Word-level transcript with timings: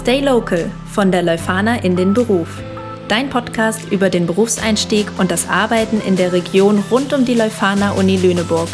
Stay 0.00 0.20
Local 0.20 0.70
von 0.86 1.12
der 1.12 1.22
Leuphana 1.22 1.84
in 1.84 1.94
den 1.94 2.14
Beruf. 2.14 2.62
Dein 3.08 3.28
Podcast 3.28 3.92
über 3.92 4.08
den 4.08 4.24
Berufseinstieg 4.24 5.06
und 5.18 5.30
das 5.30 5.46
Arbeiten 5.46 6.00
in 6.00 6.16
der 6.16 6.32
Region 6.32 6.82
rund 6.90 7.12
um 7.12 7.26
die 7.26 7.34
Leuphana 7.34 7.92
Uni 7.92 8.16
Lüneburg. 8.16 8.70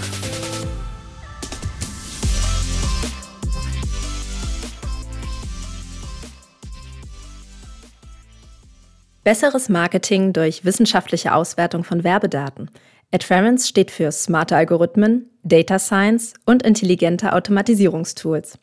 Besseres 9.24 9.68
Marketing 9.68 10.32
durch 10.32 10.64
wissenschaftliche 10.64 11.34
Auswertung 11.34 11.82
von 11.82 12.04
Werbedaten. 12.04 12.70
Adference 13.12 13.66
steht 13.66 13.90
für 13.90 14.12
smarte 14.12 14.54
Algorithmen, 14.54 15.28
Data 15.42 15.80
Science 15.80 16.34
und 16.44 16.62
intelligente 16.62 17.32
Automatisierungstools. 17.32 18.60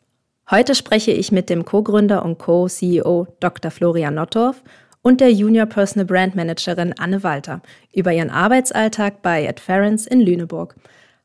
Heute 0.50 0.74
spreche 0.74 1.10
ich 1.10 1.32
mit 1.32 1.48
dem 1.48 1.64
Co-Gründer 1.64 2.22
und 2.22 2.36
Co-CEO 2.36 3.28
Dr. 3.40 3.70
Florian 3.70 4.14
Nottorf 4.14 4.62
und 5.00 5.22
der 5.22 5.32
Junior 5.32 5.64
Personal 5.64 6.04
Brand 6.04 6.34
Managerin 6.34 6.92
Anne 6.98 7.22
Walter 7.22 7.62
über 7.94 8.12
ihren 8.12 8.28
Arbeitsalltag 8.28 9.22
bei 9.22 9.48
Adference 9.48 10.06
in 10.06 10.20
Lüneburg. 10.20 10.74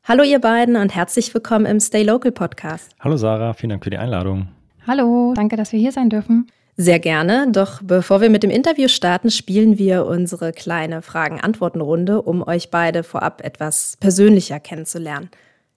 Hallo 0.04 0.22
ihr 0.22 0.38
beiden 0.38 0.74
und 0.76 0.94
herzlich 0.94 1.34
willkommen 1.34 1.66
im 1.66 1.80
Stay 1.80 2.02
Local 2.02 2.32
Podcast. 2.32 2.92
Hallo 2.98 3.18
Sarah, 3.18 3.52
vielen 3.52 3.68
Dank 3.68 3.84
für 3.84 3.90
die 3.90 3.98
Einladung. 3.98 4.48
Hallo, 4.86 5.34
danke, 5.36 5.56
dass 5.56 5.72
wir 5.72 5.78
hier 5.78 5.92
sein 5.92 6.08
dürfen. 6.08 6.46
Sehr 6.78 6.98
gerne, 6.98 7.46
doch 7.52 7.82
bevor 7.82 8.22
wir 8.22 8.30
mit 8.30 8.42
dem 8.42 8.50
Interview 8.50 8.88
starten, 8.88 9.30
spielen 9.30 9.76
wir 9.76 10.06
unsere 10.06 10.52
kleine 10.52 11.02
Fragen-Antworten-Runde, 11.02 12.22
um 12.22 12.42
euch 12.42 12.70
beide 12.70 13.02
vorab 13.02 13.44
etwas 13.44 13.98
persönlicher 14.00 14.60
kennenzulernen. 14.60 15.28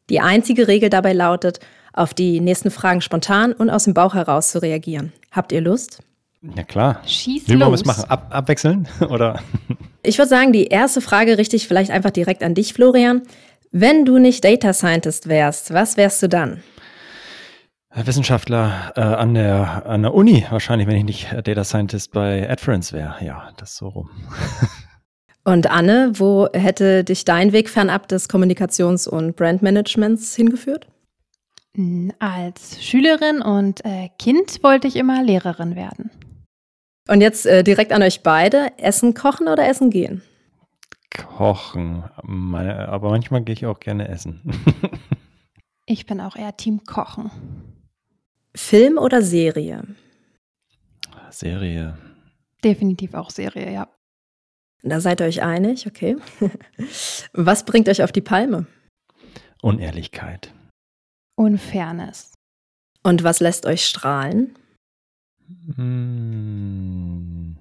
Die 0.09 0.21
einzige 0.21 0.69
Regel 0.69 0.89
dabei 0.89 1.11
lautet, 1.11 1.59
auf 1.93 2.13
die 2.13 2.39
nächsten 2.39 2.71
Fragen 2.71 3.01
spontan 3.01 3.53
und 3.53 3.69
aus 3.69 3.85
dem 3.85 3.93
Bauch 3.93 4.13
heraus 4.13 4.51
zu 4.51 4.61
reagieren. 4.61 5.13
Habt 5.31 5.51
ihr 5.51 5.61
Lust? 5.61 5.99
Ja 6.55 6.63
klar. 6.63 7.01
Schieß 7.05 7.47
Wie 7.47 7.59
wollen 7.59 7.71
wir 7.71 7.75
es 7.75 7.85
machen? 7.85 8.09
Ab, 8.09 8.27
abwechseln? 8.29 8.87
Oder? 9.09 9.39
Ich 10.03 10.17
würde 10.17 10.29
sagen, 10.29 10.51
die 10.51 10.67
erste 10.67 10.99
Frage 10.99 11.37
richte 11.37 11.55
ich 11.55 11.67
vielleicht 11.67 11.91
einfach 11.91 12.11
direkt 12.11 12.43
an 12.43 12.53
dich, 12.53 12.73
Florian. 12.73 13.21
Wenn 13.71 14.05
du 14.05 14.19
nicht 14.19 14.43
Data 14.43 14.73
Scientist 14.73 15.29
wärst, 15.29 15.73
was 15.73 15.95
wärst 15.95 16.21
du 16.21 16.29
dann? 16.29 16.61
Wissenschaftler 17.95 18.91
äh, 18.95 19.01
an, 19.01 19.35
der, 19.35 19.85
an 19.85 20.01
der 20.01 20.13
Uni, 20.13 20.45
wahrscheinlich, 20.49 20.87
wenn 20.87 20.97
ich 20.97 21.03
nicht 21.03 21.47
Data 21.47 21.63
Scientist 21.63 22.11
bei 22.11 22.49
AdFriends 22.49 22.91
wäre. 22.91 23.15
Ja, 23.21 23.49
das 23.57 23.71
ist 23.71 23.77
so 23.77 23.87
rum. 23.89 24.09
Und 25.45 25.69
Anne, 25.69 26.13
wo 26.15 26.47
hätte 26.53 27.03
dich 27.03 27.25
dein 27.25 27.51
Weg 27.51 27.69
fernab 27.69 28.07
des 28.07 28.29
Kommunikations- 28.29 29.09
und 29.09 29.35
Brandmanagements 29.35 30.35
hingeführt? 30.35 30.87
Als 32.19 32.83
Schülerin 32.83 33.41
und 33.41 33.83
äh, 33.83 34.09
Kind 34.19 34.63
wollte 34.63 34.87
ich 34.87 34.95
immer 34.95 35.23
Lehrerin 35.23 35.75
werden. 35.75 36.11
Und 37.07 37.21
jetzt 37.21 37.45
äh, 37.45 37.63
direkt 37.63 37.91
an 37.91 38.03
euch 38.03 38.21
beide. 38.21 38.77
Essen 38.77 39.13
kochen 39.13 39.47
oder 39.47 39.67
essen 39.67 39.89
gehen? 39.89 40.21
Kochen. 41.09 42.03
Meine, 42.23 42.89
aber 42.89 43.09
manchmal 43.09 43.43
gehe 43.43 43.53
ich 43.53 43.65
auch 43.65 43.79
gerne 43.79 44.07
essen. 44.07 44.41
Ich 45.85 46.05
bin 46.05 46.21
auch 46.21 46.37
eher 46.37 46.55
Team 46.55 46.85
Kochen. 46.85 47.29
Film 48.55 48.97
oder 48.97 49.21
Serie? 49.21 49.83
Serie. 51.29 51.97
Definitiv 52.63 53.13
auch 53.15 53.29
Serie, 53.29 53.69
ja. 53.69 53.89
Da 54.81 55.01
seid 55.01 55.19
ihr 55.19 55.27
euch 55.27 55.41
einig, 55.41 55.85
okay. 55.87 56.15
Was 57.33 57.65
bringt 57.65 57.89
euch 57.89 58.01
auf 58.01 58.11
die 58.13 58.21
Palme? 58.21 58.65
Unehrlichkeit. 59.61 60.53
Unfairness. 61.35 62.33
Und 63.03 63.23
was 63.23 63.39
lässt 63.39 63.65
euch 63.65 63.85
strahlen? 63.85 64.55
Hm, 65.75 67.57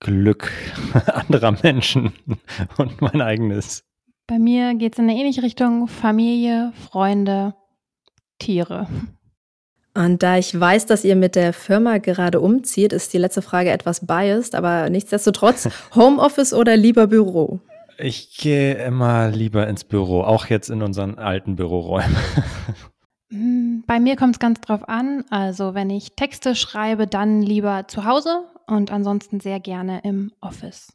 Glück 0.00 0.50
anderer 1.06 1.56
Menschen 1.62 2.12
und 2.76 3.00
mein 3.00 3.20
eigenes. 3.20 3.84
Bei 4.26 4.38
mir 4.38 4.74
geht 4.74 4.94
es 4.94 4.98
in 4.98 5.08
eine 5.08 5.18
ähnliche 5.18 5.42
Richtung. 5.42 5.88
Familie, 5.88 6.72
Freunde, 6.90 7.54
Tiere. 8.38 8.86
Und 9.94 10.22
da 10.22 10.36
ich 10.38 10.58
weiß, 10.58 10.86
dass 10.86 11.04
ihr 11.04 11.16
mit 11.16 11.34
der 11.34 11.52
Firma 11.52 11.98
gerade 11.98 12.40
umzieht, 12.40 12.92
ist 12.92 13.12
die 13.12 13.18
letzte 13.18 13.42
Frage 13.42 13.70
etwas 13.70 14.06
biased, 14.06 14.54
aber 14.54 14.90
nichtsdestotrotz 14.90 15.68
Homeoffice 15.94 16.52
oder 16.52 16.76
lieber 16.76 17.06
Büro? 17.06 17.60
Ich 18.00 18.36
gehe 18.36 18.74
immer 18.74 19.28
lieber 19.28 19.66
ins 19.66 19.82
Büro, 19.82 20.22
auch 20.22 20.46
jetzt 20.46 20.70
in 20.70 20.82
unseren 20.82 21.18
alten 21.18 21.56
Büroräumen. 21.56 22.16
Hm, 23.30 23.84
Bei 23.86 24.00
mir 24.00 24.16
kommt 24.16 24.36
es 24.36 24.38
ganz 24.38 24.60
drauf 24.60 24.88
an. 24.88 25.24
Also 25.30 25.74
wenn 25.74 25.90
ich 25.90 26.12
Texte 26.14 26.54
schreibe, 26.54 27.06
dann 27.06 27.42
lieber 27.42 27.86
zu 27.88 28.04
Hause 28.04 28.44
und 28.66 28.90
ansonsten 28.90 29.40
sehr 29.40 29.60
gerne 29.60 30.00
im 30.04 30.32
Office. 30.40 30.92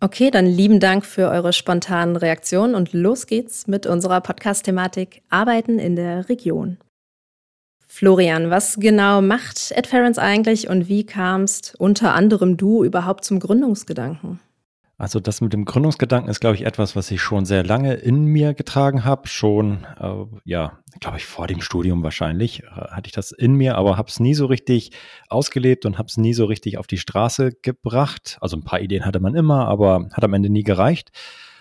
Okay, 0.00 0.30
dann 0.30 0.44
lieben 0.44 0.80
Dank 0.80 1.06
für 1.06 1.30
eure 1.30 1.52
spontanen 1.52 2.16
Reaktionen 2.16 2.74
und 2.74 2.92
los 2.92 3.26
geht's 3.26 3.66
mit 3.68 3.86
unserer 3.86 4.20
Podcast-Thematik 4.20 5.22
Arbeiten 5.30 5.78
in 5.78 5.96
der 5.96 6.28
Region. 6.28 6.78
Florian, 7.86 8.50
was 8.50 8.76
genau 8.80 9.22
macht 9.22 9.72
Adference 9.76 10.18
eigentlich 10.18 10.68
und 10.68 10.88
wie 10.88 11.06
kamst 11.06 11.74
unter 11.78 12.12
anderem 12.12 12.56
du 12.56 12.84
überhaupt 12.84 13.24
zum 13.24 13.38
Gründungsgedanken? 13.38 14.40
Also 15.04 15.20
das 15.20 15.42
mit 15.42 15.52
dem 15.52 15.66
Gründungsgedanken 15.66 16.30
ist, 16.30 16.40
glaube 16.40 16.56
ich, 16.56 16.64
etwas, 16.64 16.96
was 16.96 17.10
ich 17.10 17.20
schon 17.20 17.44
sehr 17.44 17.62
lange 17.62 17.92
in 17.92 18.24
mir 18.24 18.54
getragen 18.54 19.04
habe. 19.04 19.28
Schon, 19.28 19.86
äh, 20.00 20.24
ja, 20.46 20.78
glaube 20.98 21.18
ich, 21.18 21.26
vor 21.26 21.46
dem 21.46 21.60
Studium 21.60 22.02
wahrscheinlich 22.02 22.62
äh, 22.62 22.68
hatte 22.68 23.08
ich 23.08 23.12
das 23.12 23.30
in 23.30 23.52
mir, 23.52 23.76
aber 23.76 23.98
habe 23.98 24.08
es 24.08 24.18
nie 24.18 24.32
so 24.32 24.46
richtig 24.46 24.92
ausgelebt 25.28 25.84
und 25.84 25.98
habe 25.98 26.06
es 26.06 26.16
nie 26.16 26.32
so 26.32 26.46
richtig 26.46 26.78
auf 26.78 26.86
die 26.86 26.96
Straße 26.96 27.52
gebracht. 27.60 28.38
Also 28.40 28.56
ein 28.56 28.64
paar 28.64 28.80
Ideen 28.80 29.04
hatte 29.04 29.20
man 29.20 29.34
immer, 29.34 29.68
aber 29.68 30.08
hat 30.10 30.24
am 30.24 30.32
Ende 30.32 30.48
nie 30.48 30.62
gereicht. 30.62 31.12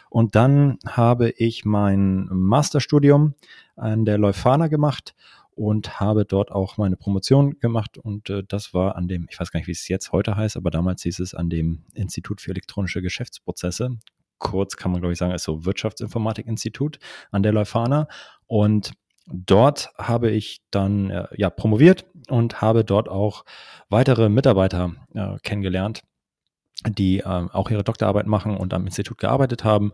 Und 0.10 0.36
dann 0.36 0.78
habe 0.88 1.32
ich 1.32 1.66
mein 1.66 2.30
Masterstudium 2.32 3.34
an 3.76 4.06
der 4.06 4.20
Leuphana 4.20 4.68
gemacht 4.68 5.16
und 5.56 6.00
habe 6.00 6.26
dort 6.26 6.52
auch 6.52 6.78
meine 6.78 6.98
Promotion 6.98 7.60
gemacht 7.60 7.98
und 7.98 8.30
äh, 8.30 8.44
das 8.48 8.74
war 8.74 8.96
an 8.96 9.08
dem, 9.08 9.28
ich 9.30 9.40
weiß 9.40 9.52
gar 9.52 9.60
nicht, 9.60 9.68
wie 9.68 9.72
es 9.72 9.88
jetzt 9.88 10.12
heute 10.12 10.36
heißt, 10.36 10.58
aber 10.58 10.72
damals 10.72 11.04
hieß 11.04 11.20
es 11.20 11.34
an 11.34 11.50
dem 11.50 11.84
Institut 11.94 12.42
für 12.42 12.52
elektronische 12.52 13.02
Geschäftsprozesse. 13.02 13.98
Kurz 14.40 14.76
kann 14.76 14.92
man, 14.92 15.02
glaube 15.02 15.14
ich, 15.14 15.20
sagen, 15.20 15.34
ist 15.34 15.44
so 15.44 15.66
Wirtschaftsinformatik-Institut 15.66 17.00
an 17.32 17.44
der 17.44 17.54
Leuphana. 17.54 18.08
Und 18.46 18.92
dort 19.28 19.94
habe 19.98 20.32
ich 20.32 20.62
dann 20.70 21.10
äh, 21.10 21.28
ja 21.36 21.50
promoviert 21.50 22.06
und 22.30 22.62
habe 22.62 22.84
dort 22.84 23.08
auch 23.08 23.46
weitere 23.90 24.28
Mitarbeiter 24.30 24.94
äh, 25.14 25.38
kennengelernt, 25.44 26.02
die 26.88 27.20
äh, 27.20 27.24
auch 27.24 27.70
ihre 27.70 27.84
Doktorarbeit 27.84 28.28
machen 28.28 28.58
und 28.58 28.74
am 28.74 28.86
Institut 28.86 29.18
gearbeitet 29.18 29.64
haben 29.64 29.94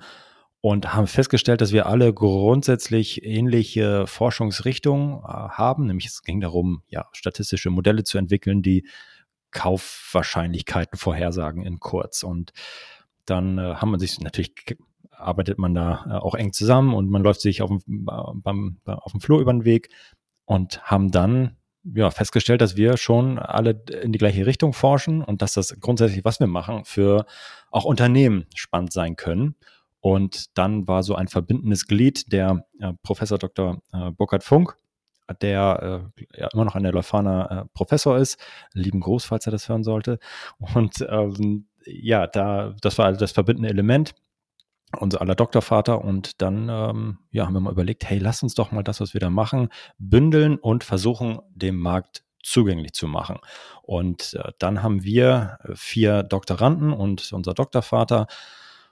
und 0.61 0.93
haben 0.93 1.07
festgestellt, 1.07 1.61
dass 1.61 1.71
wir 1.71 1.85
alle 1.85 2.13
grundsätzlich 2.13 3.23
ähnliche 3.23 4.05
Forschungsrichtungen 4.07 5.19
äh, 5.19 5.27
haben. 5.27 5.85
Nämlich 5.85 6.07
es 6.07 6.21
ging 6.21 6.41
darum, 6.41 6.83
ja, 6.87 7.07
statistische 7.13 7.69
Modelle 7.69 8.03
zu 8.03 8.17
entwickeln, 8.17 8.61
die 8.61 8.87
Kaufwahrscheinlichkeiten 9.51 10.97
vorhersagen 10.97 11.63
in 11.63 11.79
kurz. 11.79 12.23
Und 12.23 12.51
dann 13.25 13.57
äh, 13.57 13.75
haben 13.75 13.91
man 13.91 13.99
sich 13.99 14.19
natürlich 14.19 14.53
arbeitet 15.11 15.59
man 15.59 15.75
da 15.75 16.05
äh, 16.09 16.13
auch 16.13 16.35
eng 16.35 16.53
zusammen 16.53 16.93
und 16.93 17.09
man 17.09 17.21
läuft 17.21 17.41
sich 17.41 17.61
auf 17.61 17.69
dem, 17.69 18.07
äh, 18.09 18.21
beim, 18.35 18.79
auf 18.85 19.11
dem 19.11 19.21
Flur 19.21 19.39
über 19.39 19.53
den 19.53 19.65
Weg 19.65 19.89
und 20.45 20.81
haben 20.83 21.11
dann 21.11 21.57
ja, 21.83 22.11
festgestellt, 22.11 22.61
dass 22.61 22.75
wir 22.75 22.97
schon 22.97 23.39
alle 23.39 23.81
in 24.01 24.11
die 24.11 24.19
gleiche 24.19 24.45
Richtung 24.45 24.73
forschen 24.73 25.23
und 25.23 25.41
dass 25.41 25.53
das 25.53 25.79
grundsätzlich, 25.79 26.25
was 26.25 26.39
wir 26.39 26.47
machen, 26.47 26.83
für 26.85 27.25
auch 27.71 27.85
Unternehmen 27.85 28.45
spannend 28.55 28.91
sein 28.91 29.15
können. 29.15 29.55
Und 30.01 30.57
dann 30.57 30.87
war 30.87 31.03
so 31.03 31.15
ein 31.15 31.27
verbindendes 31.27 31.87
Glied 31.87 32.31
der 32.31 32.65
äh, 32.79 32.93
Professor 33.03 33.37
Dr. 33.37 33.81
Äh, 33.91 34.11
Burkhard 34.11 34.43
Funk, 34.43 34.77
der 35.41 36.11
äh, 36.15 36.41
ja 36.41 36.49
immer 36.53 36.65
noch 36.65 36.75
an 36.75 36.83
der 36.83 36.93
Leuphana 36.93 37.67
Professor 37.73 38.17
ist. 38.17 38.39
Lieben 38.73 39.01
Gruß, 39.01 39.25
falls 39.25 39.45
er 39.45 39.51
das 39.51 39.69
hören 39.69 39.83
sollte. 39.83 40.19
Und 40.57 41.05
ähm, 41.09 41.67
ja, 41.85 42.27
da, 42.27 42.75
das 42.81 42.97
war 42.97 43.05
also 43.05 43.19
das 43.19 43.31
verbindende 43.31 43.69
Element 43.69 44.15
unser 44.97 45.21
aller 45.21 45.35
Doktorvater 45.35 46.03
und 46.03 46.41
dann 46.41 46.67
ähm, 46.69 47.19
ja, 47.31 47.45
haben 47.45 47.53
wir 47.53 47.59
mal 47.59 47.71
überlegt, 47.71 48.09
hey, 48.09 48.17
lass 48.17 48.41
uns 48.41 48.55
doch 48.55 48.71
mal 48.71 48.83
das, 48.83 48.99
was 48.99 49.13
wir 49.13 49.21
da 49.21 49.29
machen, 49.29 49.69
bündeln 49.99 50.57
und 50.57 50.83
versuchen, 50.83 51.39
dem 51.53 51.77
Markt 51.77 52.23
zugänglich 52.41 52.93
zu 52.93 53.07
machen. 53.07 53.37
Und 53.83 54.33
äh, 54.33 54.51
dann 54.57 54.81
haben 54.81 55.03
wir 55.03 55.59
äh, 55.63 55.75
vier 55.75 56.23
Doktoranden 56.23 56.91
und 56.91 57.31
unser 57.33 57.53
Doktorvater 57.53 58.27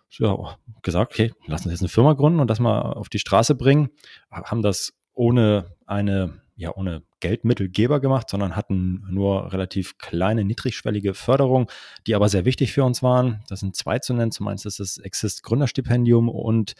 ja, 0.09 0.57
gesagt, 0.81 1.13
okay, 1.13 1.33
lass 1.45 1.65
uns 1.65 1.73
jetzt 1.73 1.81
eine 1.81 1.89
Firma 1.89 2.13
gründen 2.13 2.39
und 2.39 2.49
das 2.49 2.59
mal 2.59 2.81
auf 2.81 3.09
die 3.09 3.19
Straße 3.19 3.55
bringen. 3.55 3.89
Haben 4.31 4.61
das 4.61 4.93
ohne 5.13 5.75
eine, 5.85 6.41
ja, 6.55 6.75
ohne 6.75 7.03
Geldmittelgeber 7.19 7.99
gemacht, 7.99 8.29
sondern 8.29 8.55
hatten 8.55 9.03
nur 9.09 9.51
relativ 9.51 9.97
kleine, 9.97 10.43
niedrigschwellige 10.43 11.13
Förderung, 11.13 11.69
die 12.05 12.15
aber 12.15 12.29
sehr 12.29 12.45
wichtig 12.45 12.71
für 12.73 12.83
uns 12.83 13.03
waren. 13.03 13.43
Das 13.47 13.59
sind 13.59 13.75
zwei 13.75 13.99
zu 13.99 14.13
nennen. 14.13 14.31
Zum 14.31 14.47
einen 14.47 14.57
ist 14.57 14.79
das 14.79 14.97
Exist 14.97 15.43
Gründerstipendium 15.43 16.29
und 16.29 16.75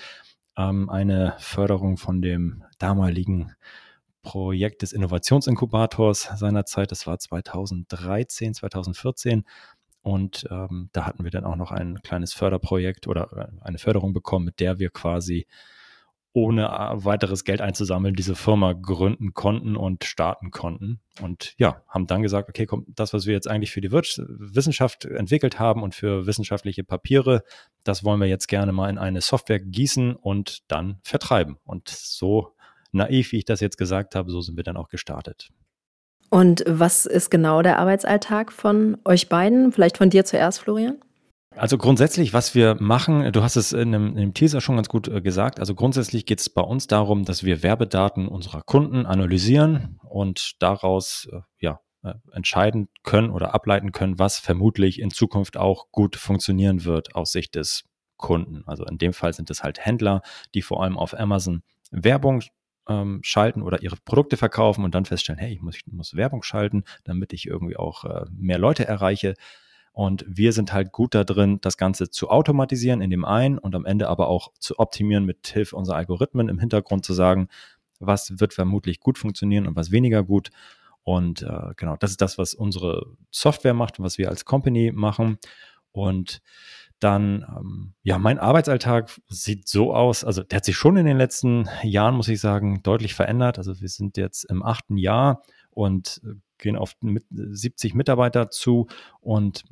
ähm, 0.58 0.90
eine 0.90 1.36
Förderung 1.40 1.98
von 1.98 2.22
dem 2.22 2.64
damaligen 2.80 3.54
Projekt 4.22 4.82
des 4.82 4.92
Innovationsinkubators 4.92 6.30
seinerzeit. 6.36 6.92
Das 6.92 7.08
war 7.08 7.18
2013, 7.18 8.54
2014. 8.54 9.46
Und 10.08 10.48
ähm, 10.50 10.88
da 10.94 11.06
hatten 11.06 11.26
wir 11.26 11.32
dann 11.32 11.44
auch 11.44 11.58
noch 11.58 11.72
ein 11.72 12.02
kleines 12.02 12.34
Förderprojekt 12.34 13.08
oder 13.08 13.30
äh, 13.60 13.62
eine 13.62 13.78
Förderung 13.78 14.14
bekommen, 14.14 14.46
mit 14.46 14.62
der 14.62 14.80
wir 14.80 14.90
quasi 14.90 15.48
ohne 16.32 16.68
äh, 16.68 17.04
weiteres 17.04 17.44
Geld 17.44 17.60
einzusammeln 17.60 18.16
diese 18.16 18.34
Firma 18.34 18.72
gründen 18.72 19.34
konnten 19.34 19.76
und 19.76 20.06
starten 20.06 20.50
konnten. 20.50 21.02
Und 21.22 21.56
ja, 21.58 21.82
haben 21.90 22.08
dann 22.08 22.22
gesagt, 22.22 22.48
okay, 22.48 22.66
komm, 22.66 22.86
das, 22.88 23.12
was 23.12 23.26
wir 23.26 23.34
jetzt 23.34 23.50
eigentlich 23.50 23.72
für 23.72 23.82
die 23.82 23.92
Wissenschaft 23.92 25.04
entwickelt 25.04 25.60
haben 25.60 25.84
und 25.84 25.94
für 25.94 26.26
wissenschaftliche 26.26 26.86
Papiere, 26.86 27.44
das 27.84 28.06
wollen 28.06 28.22
wir 28.22 28.28
jetzt 28.28 28.48
gerne 28.48 28.72
mal 28.72 28.90
in 28.90 28.98
eine 28.98 29.20
Software 29.20 29.60
gießen 29.60 30.16
und 30.16 30.72
dann 30.72 31.00
vertreiben. 31.04 31.58
Und 31.66 31.90
so 31.90 32.56
naiv, 32.94 33.34
wie 33.34 33.40
ich 33.40 33.46
das 33.46 33.60
jetzt 33.60 33.78
gesagt 33.78 34.16
habe, 34.16 34.32
so 34.32 34.40
sind 34.40 34.56
wir 34.56 34.64
dann 34.64 34.78
auch 34.78 34.88
gestartet. 34.88 35.50
Und 36.30 36.64
was 36.68 37.06
ist 37.06 37.30
genau 37.30 37.62
der 37.62 37.80
Arbeitsalltag 37.80 38.52
von 38.52 38.98
euch 39.06 39.30
beiden? 39.30 39.72
Vielleicht 39.72 39.98
von 39.98 40.10
dir 40.10 40.26
zuerst, 40.26 40.60
Florian? 40.60 40.98
Also 41.56 41.78
grundsätzlich, 41.80 42.34
was 42.34 42.54
wir 42.54 42.76
machen, 42.80 43.32
du 43.32 43.42
hast 43.42 43.56
es 43.56 43.74
in 43.74 43.94
einem, 43.94 44.10
in 44.12 44.18
einem 44.18 44.34
Teaser 44.36 44.62
schon 44.62 44.76
ganz 44.76 44.90
gut 44.90 45.08
äh, 45.08 45.22
gesagt, 45.22 45.60
also 45.60 45.74
grundsätzlich 45.74 46.28
geht 46.28 46.40
es 46.40 46.50
bei 46.50 46.62
uns 46.62 46.86
darum, 46.86 47.26
dass 47.26 47.44
wir 47.44 47.64
Werbedaten 47.64 48.28
unserer 48.28 48.62
Kunden 48.62 49.08
analysieren 49.08 50.00
und 50.04 50.62
daraus 50.62 51.28
äh, 51.32 51.40
ja, 51.60 51.80
äh, 52.04 52.14
entscheiden 52.32 52.90
können 53.04 53.32
oder 53.32 53.56
ableiten 53.56 53.92
können, 53.92 54.20
was 54.20 54.38
vermutlich 54.38 55.00
in 55.00 55.10
Zukunft 55.10 55.58
auch 55.58 55.88
gut 55.92 56.16
funktionieren 56.16 56.86
wird 56.86 57.16
aus 57.16 57.32
Sicht 57.32 57.56
des 57.56 57.86
Kunden. 58.18 58.64
Also 58.68 58.86
in 58.86 59.00
dem 59.00 59.14
Fall 59.14 59.34
sind 59.34 59.50
es 59.50 59.64
halt 59.64 59.84
Händler, 59.84 60.22
die 60.54 60.62
vor 60.62 60.84
allem 60.84 60.98
auf 60.98 61.18
Amazon 61.20 61.64
Werbung 61.90 62.44
ähm, 62.88 63.20
schalten 63.24 63.62
oder 63.62 63.82
ihre 63.82 63.96
Produkte 63.98 64.38
verkaufen 64.38 64.84
und 64.84 64.96
dann 64.96 65.06
feststellen, 65.06 65.40
hey, 65.40 65.54
ich 65.54 65.62
muss, 65.62 65.76
ich 65.76 65.88
muss 65.88 66.16
Werbung 66.16 66.44
schalten, 66.44 66.84
damit 67.04 67.34
ich 67.34 67.48
irgendwie 67.48 67.78
auch 67.78 68.06
äh, 68.06 68.26
mehr 68.32 68.58
Leute 68.58 68.88
erreiche. 68.88 69.36
Und 69.92 70.24
wir 70.28 70.54
sind 70.54 70.74
halt 70.74 70.92
gut 70.92 71.16
da 71.16 71.24
drin, 71.24 71.60
das 71.62 71.76
Ganze 71.76 72.10
zu 72.10 72.30
automatisieren 72.30 73.02
in 73.02 73.10
dem 73.10 73.26
einen 73.26 73.58
und 73.58 73.74
am 73.74 73.86
Ende 73.86 74.08
aber 74.10 74.28
auch 74.28 74.52
zu 74.60 74.78
optimieren 74.78 75.26
mit 75.26 75.48
Hilfe 75.48 75.76
unserer 75.76 75.96
Algorithmen 75.96 76.50
im 76.50 76.60
Hintergrund 76.60 77.04
zu 77.04 77.14
sagen, 77.14 77.48
was 78.00 78.40
wird 78.40 78.54
vermutlich 78.54 79.00
gut 79.00 79.18
funktionieren 79.18 79.66
und 79.66 79.76
was 79.76 79.92
weniger 79.92 80.24
gut. 80.24 80.52
Und 81.02 81.42
äh, 81.42 81.74
genau, 81.78 81.96
das 81.98 82.12
ist 82.12 82.22
das, 82.22 82.38
was 82.38 82.54
unsere 82.54 83.08
Software 83.32 83.74
macht 83.74 83.98
und 83.98 84.06
was 84.06 84.18
wir 84.18 84.30
als 84.30 84.46
Company 84.46 84.92
machen. 84.94 85.40
Und 85.92 86.42
dann, 87.00 87.46
ähm, 87.58 87.94
ja, 88.04 88.18
mein 88.18 88.40
Arbeitsalltag 88.40 89.12
sieht 89.28 89.68
so 89.68 89.94
aus, 89.94 90.24
also 90.24 90.44
der 90.44 90.58
hat 90.58 90.66
sich 90.66 90.76
schon 90.76 90.98
in 90.98 91.06
den 91.06 91.18
letzten 91.18 91.70
Jahren, 91.84 92.16
muss 92.16 92.28
ich 92.28 92.40
sagen, 92.40 92.82
deutlich 92.84 93.14
verändert. 93.14 93.58
Also 93.58 93.80
wir 93.80 93.90
sind 93.90 94.18
jetzt 94.18 94.46
im 94.46 94.64
achten 94.64 94.98
Jahr 94.98 95.44
und 95.70 96.22
äh, 96.24 96.34
gehen 96.58 96.76
auf 96.76 96.94
mit 97.02 97.26
70 97.30 97.94
Mitarbeiter 97.94 98.50
zu 98.50 98.88
und 99.20 99.64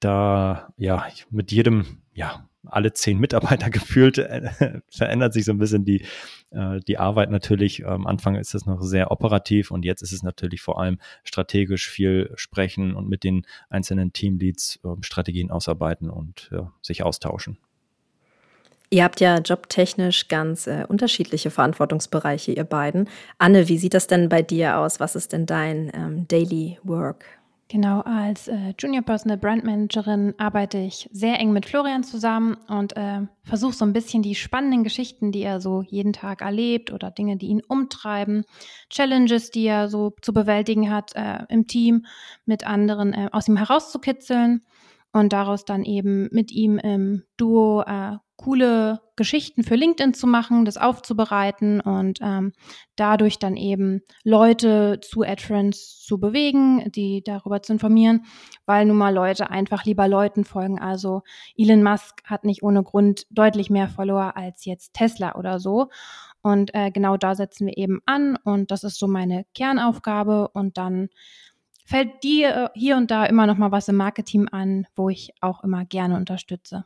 da, 0.00 0.72
ja, 0.76 1.06
mit 1.30 1.52
jedem, 1.52 2.02
ja, 2.12 2.48
alle 2.66 2.92
zehn 2.92 3.18
Mitarbeiter 3.18 3.70
gefühlt, 3.70 4.18
äh, 4.18 4.80
verändert 4.88 5.32
sich 5.32 5.44
so 5.44 5.52
ein 5.52 5.58
bisschen 5.58 5.84
die, 5.84 6.04
äh, 6.50 6.80
die 6.86 6.98
Arbeit 6.98 7.30
natürlich. 7.30 7.86
Am 7.86 8.06
Anfang 8.06 8.36
ist 8.36 8.54
es 8.54 8.66
noch 8.66 8.80
sehr 8.82 9.10
operativ 9.10 9.70
und 9.70 9.84
jetzt 9.84 10.02
ist 10.02 10.12
es 10.12 10.22
natürlich 10.22 10.62
vor 10.62 10.80
allem 10.80 10.98
strategisch 11.24 11.88
viel 11.88 12.32
sprechen 12.36 12.94
und 12.94 13.08
mit 13.08 13.24
den 13.24 13.46
einzelnen 13.68 14.12
Teamleads 14.12 14.80
äh, 14.84 14.88
Strategien 15.02 15.50
ausarbeiten 15.50 16.10
und 16.10 16.50
sich 16.82 17.02
austauschen. 17.02 17.58
Ihr 18.94 19.02
habt 19.02 19.20
ja 19.20 19.38
jobtechnisch 19.38 20.28
ganz 20.28 20.68
äh, 20.68 20.84
unterschiedliche 20.86 21.50
Verantwortungsbereiche, 21.50 22.52
ihr 22.52 22.62
beiden. 22.62 23.08
Anne, 23.38 23.68
wie 23.68 23.76
sieht 23.76 23.92
das 23.92 24.06
denn 24.06 24.28
bei 24.28 24.40
dir 24.40 24.78
aus? 24.78 25.00
Was 25.00 25.16
ist 25.16 25.32
denn 25.32 25.46
dein 25.46 25.90
ähm, 25.94 26.28
Daily 26.28 26.78
Work? 26.84 27.24
Genau, 27.68 28.00
als 28.00 28.46
äh, 28.48 28.74
Junior 28.78 29.02
Personal 29.02 29.38
Brand 29.38 29.64
Managerin 29.64 30.34
arbeite 30.36 30.78
ich 30.78 31.08
sehr 31.12 31.40
eng 31.40 31.52
mit 31.52 31.64
Florian 31.64 32.04
zusammen 32.04 32.58
und 32.68 32.94
äh, 32.96 33.22
versuche 33.42 33.72
so 33.72 33.86
ein 33.86 33.94
bisschen 33.94 34.22
die 34.22 34.34
spannenden 34.34 34.84
Geschichten, 34.84 35.32
die 35.32 35.42
er 35.42 35.60
so 35.60 35.80
jeden 35.80 36.12
Tag 36.12 36.42
erlebt 36.42 36.92
oder 36.92 37.10
Dinge, 37.10 37.38
die 37.38 37.46
ihn 37.46 37.62
umtreiben, 37.66 38.44
Challenges, 38.90 39.50
die 39.50 39.64
er 39.64 39.88
so 39.88 40.12
zu 40.20 40.34
bewältigen 40.34 40.90
hat, 40.90 41.16
äh, 41.16 41.44
im 41.48 41.66
Team 41.66 42.04
mit 42.44 42.66
anderen 42.66 43.14
äh, 43.14 43.30
aus 43.32 43.48
ihm 43.48 43.56
herauszukitzeln 43.56 44.60
und 45.12 45.32
daraus 45.32 45.64
dann 45.64 45.84
eben 45.84 46.28
mit 46.32 46.52
ihm 46.52 46.76
im 46.78 47.22
Duo 47.38 47.82
äh, 47.86 48.18
coole 48.36 49.00
Geschichten 49.16 49.62
für 49.62 49.76
LinkedIn 49.76 50.12
zu 50.12 50.26
machen, 50.26 50.64
das 50.64 50.76
aufzubereiten 50.76 51.80
und 51.80 52.18
ähm, 52.20 52.52
dadurch 52.96 53.38
dann 53.38 53.56
eben 53.56 54.02
Leute 54.24 54.98
zu 55.00 55.22
AdFriends 55.22 56.00
zu 56.04 56.18
bewegen, 56.18 56.90
die 56.90 57.22
darüber 57.22 57.62
zu 57.62 57.72
informieren, 57.74 58.24
weil 58.66 58.86
nun 58.86 58.96
mal 58.96 59.14
Leute 59.14 59.50
einfach 59.50 59.84
lieber 59.84 60.08
Leuten 60.08 60.44
folgen. 60.44 60.80
Also 60.80 61.22
Elon 61.56 61.82
Musk 61.82 62.24
hat 62.24 62.44
nicht 62.44 62.62
ohne 62.62 62.82
Grund 62.82 63.26
deutlich 63.30 63.70
mehr 63.70 63.88
Follower 63.88 64.36
als 64.36 64.64
jetzt 64.64 64.94
Tesla 64.94 65.36
oder 65.36 65.60
so. 65.60 65.88
Und 66.42 66.74
äh, 66.74 66.90
genau 66.90 67.16
da 67.16 67.34
setzen 67.34 67.68
wir 67.68 67.78
eben 67.78 68.00
an 68.04 68.36
und 68.36 68.70
das 68.70 68.84
ist 68.84 68.98
so 68.98 69.06
meine 69.06 69.46
Kernaufgabe 69.54 70.48
und 70.48 70.76
dann 70.76 71.08
fällt 71.86 72.22
dir 72.22 72.70
hier 72.74 72.96
und 72.96 73.10
da 73.10 73.26
immer 73.26 73.46
noch 73.46 73.58
mal 73.58 73.72
was 73.72 73.88
im 73.88 73.96
Marketing 73.96 74.48
an, 74.48 74.86
wo 74.96 75.08
ich 75.08 75.32
auch 75.40 75.62
immer 75.62 75.84
gerne 75.84 76.16
unterstütze. 76.16 76.84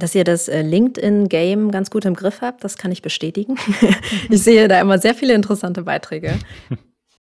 Dass 0.00 0.14
ihr 0.14 0.24
das 0.24 0.48
äh, 0.48 0.62
LinkedIn-Game 0.62 1.70
ganz 1.70 1.90
gut 1.90 2.04
im 2.06 2.14
Griff 2.14 2.40
habt, 2.40 2.64
das 2.64 2.76
kann 2.76 2.90
ich 2.90 3.02
bestätigen. 3.02 3.56
ich 4.30 4.42
sehe 4.42 4.66
da 4.66 4.80
immer 4.80 4.98
sehr 4.98 5.14
viele 5.14 5.34
interessante 5.34 5.82
Beiträge. 5.82 6.38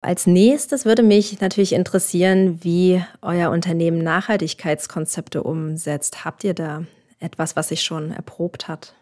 Als 0.01 0.27
nächstes 0.27 0.83
würde 0.83 1.03
mich 1.03 1.39
natürlich 1.39 1.71
interessieren, 1.71 2.61
wie 2.61 3.01
euer 3.21 3.51
Unternehmen 3.51 3.99
Nachhaltigkeitskonzepte 3.99 5.43
umsetzt. 5.43 6.25
Habt 6.25 6.43
ihr 6.43 6.53
da 6.53 6.83
etwas, 7.19 7.55
was 7.55 7.69
sich 7.69 7.83
schon 7.83 8.11
erprobt 8.11 8.67
hat? 8.67 8.95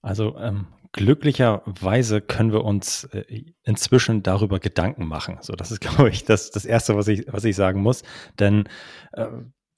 Also 0.00 0.38
ähm, 0.38 0.68
glücklicherweise 0.92 2.20
können 2.20 2.52
wir 2.52 2.64
uns 2.64 3.04
äh, 3.12 3.44
inzwischen 3.64 4.22
darüber 4.22 4.60
Gedanken 4.60 5.06
machen. 5.06 5.38
So, 5.42 5.54
das 5.54 5.72
ist, 5.72 5.80
glaube 5.82 6.08
ich, 6.08 6.24
das, 6.24 6.50
das 6.50 6.64
Erste, 6.64 6.96
was 6.96 7.08
ich, 7.08 7.26
was 7.26 7.44
ich 7.44 7.56
sagen 7.56 7.82
muss. 7.82 8.02
Denn 8.38 8.68
äh, 9.12 9.26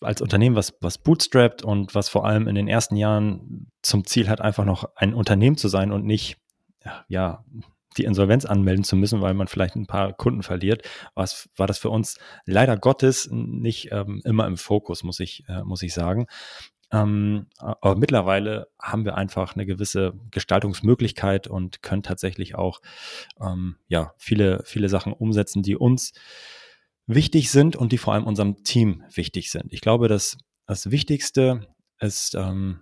als 0.01 0.21
Unternehmen, 0.21 0.57
was, 0.57 0.75
was 0.81 0.99
bootstrapped 0.99 1.63
und 1.63 1.95
was 1.95 2.09
vor 2.09 2.27
allem 2.27 2.49
in 2.49 2.55
den 2.55 2.69
ersten 2.69 2.97
Jahren 2.97 3.71
zum 3.83 4.05
Ziel 4.05 4.29
hat, 4.29 4.41
einfach 4.41 4.65
noch 4.65 4.91
ein 4.97 5.15
Unternehmen 5.15 5.57
zu 5.57 5.69
sein 5.69 5.93
und 5.93 6.05
nicht, 6.05 6.39
ja, 7.09 7.45
die 7.97 8.05
Insolvenz 8.05 8.45
anmelden 8.45 8.85
zu 8.85 8.95
müssen, 8.95 9.23
weil 9.23 9.35
man 9.35 9.49
vielleicht 9.49 9.75
ein 9.75 9.87
paar 9.87 10.13
Kunden 10.13 10.43
verliert, 10.43 10.87
was, 11.15 11.49
war 11.57 11.67
das 11.67 11.79
für 11.79 11.91
uns 11.91 12.19
leider 12.45 12.77
Gottes 12.77 13.29
nicht 13.31 13.91
ähm, 13.91 14.21
immer 14.25 14.47
im 14.47 14.57
Fokus, 14.57 15.03
muss 15.03 15.21
ich, 15.21 15.45
äh, 15.49 15.63
muss 15.63 15.83
ich 15.83 15.95
sagen. 15.95 16.27
Ähm, 16.93 17.47
aber 17.59 17.97
mittlerweile 17.97 18.69
haben 18.81 19.05
wir 19.05 19.17
einfach 19.17 19.55
eine 19.55 19.67
gewisse 19.67 20.13
Gestaltungsmöglichkeit 20.31 21.49
und 21.49 21.83
können 21.83 22.03
tatsächlich 22.03 22.55
auch 22.55 22.81
ähm, 23.41 23.77
ja, 23.89 24.13
viele, 24.19 24.63
viele 24.65 24.89
Sachen 24.89 25.13
umsetzen, 25.13 25.63
die 25.63 25.77
uns 25.77 26.13
wichtig 27.07 27.51
sind 27.51 27.77
und 27.77 27.93
die 27.93 27.99
vor 27.99 28.15
allem 28.15 28.25
unserem 28.25 28.63
Team 28.65 29.05
wichtig 29.15 29.51
sind. 29.51 29.73
Ich 29.73 29.81
glaube, 29.81 30.09
dass 30.09 30.37
das 30.67 30.91
Wichtigste 30.91 31.67
ist, 32.01 32.35
ähm, 32.35 32.81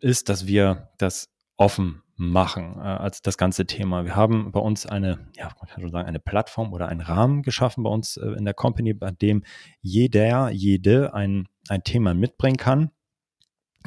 ist 0.00 0.28
dass 0.28 0.46
wir 0.46 0.90
das 0.98 1.28
offen 1.56 2.02
machen 2.16 2.76
äh, 2.76 2.82
als 2.82 3.22
das 3.22 3.38
ganze 3.38 3.66
Thema. 3.66 4.04
Wir 4.04 4.16
haben 4.16 4.52
bei 4.52 4.60
uns 4.60 4.86
eine, 4.86 5.28
ja, 5.36 5.50
man 5.60 5.68
kann 5.68 5.80
schon 5.80 5.90
sagen, 5.90 6.08
eine 6.08 6.20
Plattform 6.20 6.72
oder 6.72 6.88
einen 6.88 7.00
Rahmen 7.00 7.42
geschaffen 7.42 7.84
bei 7.84 7.90
uns 7.90 8.16
äh, 8.16 8.26
in 8.30 8.44
der 8.44 8.54
Company, 8.54 8.94
bei 8.94 9.10
dem 9.10 9.44
jeder, 9.80 10.50
jede 10.50 11.14
ein, 11.14 11.48
ein 11.68 11.84
Thema 11.84 12.14
mitbringen 12.14 12.56
kann 12.56 12.90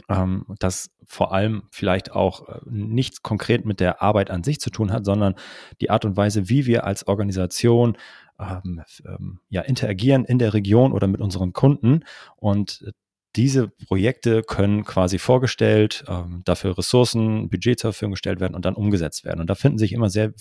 ähm, 0.09 0.45
das 0.59 0.89
vor 1.05 1.33
allem 1.33 1.63
vielleicht 1.71 2.11
auch 2.11 2.47
äh, 2.47 2.59
nichts 2.65 3.21
konkret 3.21 3.65
mit 3.65 3.79
der 3.79 4.01
Arbeit 4.01 4.31
an 4.31 4.43
sich 4.43 4.59
zu 4.59 4.69
tun 4.69 4.91
hat, 4.91 5.05
sondern 5.05 5.35
die 5.81 5.89
Art 5.89 6.05
und 6.05 6.17
Weise, 6.17 6.49
wie 6.49 6.65
wir 6.65 6.83
als 6.85 7.07
Organisation 7.07 7.97
ähm, 8.39 8.81
ähm, 9.05 9.39
ja, 9.49 9.61
interagieren 9.61 10.25
in 10.25 10.39
der 10.39 10.53
Region 10.53 10.91
oder 10.91 11.07
mit 11.07 11.21
unseren 11.21 11.53
Kunden. 11.53 12.03
Und 12.35 12.83
äh, 12.85 12.91
diese 13.35 13.67
Projekte 13.67 14.43
können 14.43 14.85
quasi 14.85 15.19
vorgestellt, 15.19 16.05
ähm, 16.07 16.41
dafür 16.45 16.77
Ressourcen, 16.77 17.49
Budget 17.49 17.79
zur 17.79 17.91
Verfügung 17.91 18.13
gestellt 18.13 18.39
werden 18.39 18.55
und 18.55 18.65
dann 18.65 18.75
umgesetzt 18.75 19.25
werden. 19.25 19.41
Und 19.41 19.49
da 19.49 19.55
finden 19.55 19.77
sich 19.77 19.91
immer 19.91 20.09
sehr 20.09 20.33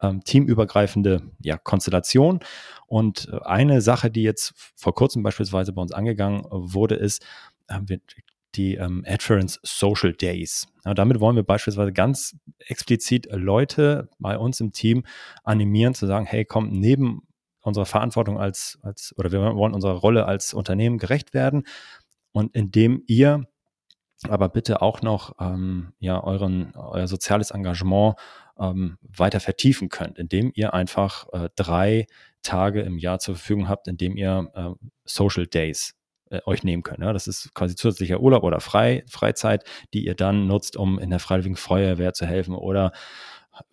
ähm, 0.00 0.22
teamübergreifende 0.24 1.22
ja, 1.40 1.56
Konstellationen. 1.56 2.40
Und 2.86 3.28
äh, 3.32 3.38
eine 3.42 3.80
Sache, 3.80 4.10
die 4.10 4.22
jetzt 4.22 4.52
vor 4.76 4.94
kurzem 4.94 5.22
beispielsweise 5.22 5.72
bei 5.72 5.82
uns 5.82 5.92
angegangen 5.92 6.44
wurde, 6.50 6.96
ist, 6.96 7.24
haben 7.68 7.88
wir 7.88 8.00
die 8.54 8.74
ähm, 8.74 9.04
Adference 9.06 9.60
Social 9.62 10.12
Days. 10.12 10.66
Ja, 10.84 10.94
damit 10.94 11.20
wollen 11.20 11.36
wir 11.36 11.42
beispielsweise 11.42 11.92
ganz 11.92 12.36
explizit 12.58 13.28
Leute 13.30 14.08
bei 14.18 14.36
uns 14.36 14.60
im 14.60 14.72
Team 14.72 15.04
animieren, 15.44 15.94
zu 15.94 16.06
sagen, 16.06 16.26
hey, 16.26 16.44
komm, 16.44 16.70
neben 16.70 17.22
unserer 17.60 17.86
Verantwortung 17.86 18.38
als, 18.38 18.78
als 18.82 19.14
oder 19.16 19.32
wir 19.32 19.40
wollen 19.54 19.74
unserer 19.74 19.94
Rolle 19.94 20.26
als 20.26 20.52
Unternehmen 20.52 20.98
gerecht 20.98 21.34
werden. 21.34 21.64
Und 22.32 22.54
indem 22.54 23.02
ihr 23.06 23.46
aber 24.28 24.48
bitte 24.48 24.82
auch 24.82 25.02
noch 25.02 25.34
ähm, 25.40 25.92
ja 25.98 26.22
euren 26.22 26.74
euer 26.76 27.08
soziales 27.08 27.50
Engagement 27.50 28.14
ähm, 28.58 28.98
weiter 29.02 29.40
vertiefen 29.40 29.88
könnt, 29.88 30.18
indem 30.18 30.52
ihr 30.54 30.74
einfach 30.74 31.26
äh, 31.32 31.48
drei 31.56 32.06
Tage 32.42 32.82
im 32.82 32.98
Jahr 32.98 33.18
zur 33.18 33.36
Verfügung 33.36 33.68
habt, 33.68 33.88
indem 33.88 34.16
ihr 34.16 34.50
äh, 34.54 34.86
Social 35.04 35.46
Days 35.46 35.94
äh, 36.32 36.40
euch 36.46 36.64
nehmen 36.64 36.82
könnt. 36.82 37.02
Das 37.02 37.26
ist 37.26 37.54
quasi 37.54 37.76
zusätzlicher 37.76 38.20
Urlaub 38.20 38.42
oder 38.42 38.60
Frei, 38.60 39.04
Freizeit, 39.08 39.64
die 39.92 40.04
ihr 40.04 40.14
dann 40.14 40.46
nutzt, 40.46 40.76
um 40.76 40.98
in 40.98 41.10
der 41.10 41.18
Freiwilligen 41.18 41.56
Feuerwehr 41.56 42.14
zu 42.14 42.26
helfen 42.26 42.54
oder 42.54 42.92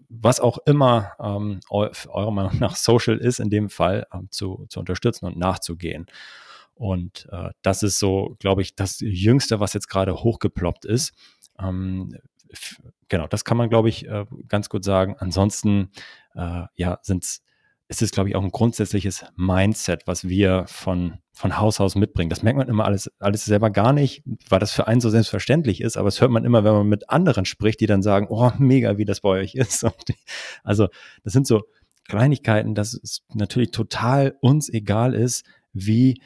was 0.10 0.40
auch 0.40 0.58
immer 0.66 1.14
ähm, 1.20 1.60
eurer 1.70 2.32
Meinung 2.32 2.60
nach 2.60 2.76
Social 2.76 3.18
ist, 3.18 3.40
in 3.40 3.50
dem 3.50 3.70
Fall 3.70 4.08
ähm, 4.14 4.28
zu, 4.32 4.66
zu 4.70 4.80
unterstützen 4.80 5.26
und 5.26 5.38
nachzugehen. 5.38 6.08
Und 6.76 7.28
äh, 7.32 7.50
das 7.62 7.84
ist 7.84 8.00
so, 8.00 8.36
glaube 8.40 8.62
ich, 8.62 8.76
das 8.76 9.00
Jüngste, 9.02 9.60
was 9.60 9.74
jetzt 9.74 9.90
gerade 9.90 10.16
hochgeploppt 10.16 10.86
ist. 10.86 11.14
Ähm, 11.60 12.16
genau, 13.10 13.28
das 13.28 13.44
kann 13.44 13.58
man, 13.58 13.70
glaube 13.70 13.90
ich, 13.90 14.08
äh, 14.08 14.26
ganz 14.48 14.70
gut 14.70 14.84
sagen. 14.84 15.16
Ansonsten, 15.20 15.92
äh, 16.36 16.64
ja, 16.76 17.00
sind's, 17.02 17.44
ist 17.90 18.04
es, 18.04 18.12
glaube 18.12 18.30
ich, 18.30 18.36
auch 18.36 18.44
ein 18.44 18.52
grundsätzliches 18.52 19.26
Mindset, 19.36 20.06
was 20.06 20.30
wir 20.30 20.66
von, 20.68 21.18
von 21.34 21.58
Haus 21.58 21.80
aus 21.80 21.96
mitbringen. 21.96 22.30
Das 22.30 22.44
merkt 22.44 22.60
man 22.60 22.70
immer 22.70 22.86
alles, 22.86 23.12
alles 23.18 23.46
selber 23.46 23.72
gar 23.72 23.94
nicht, 23.94 24.24
weil 24.48 24.60
das 24.60 24.72
für 24.72 24.88
einen 24.88 25.02
so 25.02 25.10
selbstverständlich 25.10 25.82
ist, 25.82 25.98
aber 25.98 26.08
es 26.08 26.22
hört 26.22 26.30
man 26.30 26.46
immer, 26.46 26.64
wenn 26.64 26.74
man 26.74 26.88
mit 26.88 27.10
anderen 27.10 27.46
spricht, 27.46 27.80
die 27.80 27.88
dann 27.88 28.04
sagen, 28.04 28.28
oh, 28.30 28.52
mega, 28.60 28.98
wie 29.00 29.06
das 29.06 29.22
bei 29.22 29.30
euch 29.30 29.56
ist. 29.56 29.86
also, 30.64 30.88
das 31.24 31.34
sind 31.34 31.48
so 31.48 31.64
Kleinigkeiten, 32.08 32.76
dass 32.76 32.94
es 32.94 33.24
natürlich 33.34 33.72
total 33.72 34.36
uns 34.40 34.70
egal 34.70 35.16
ist, 35.16 35.44
wie 35.74 36.22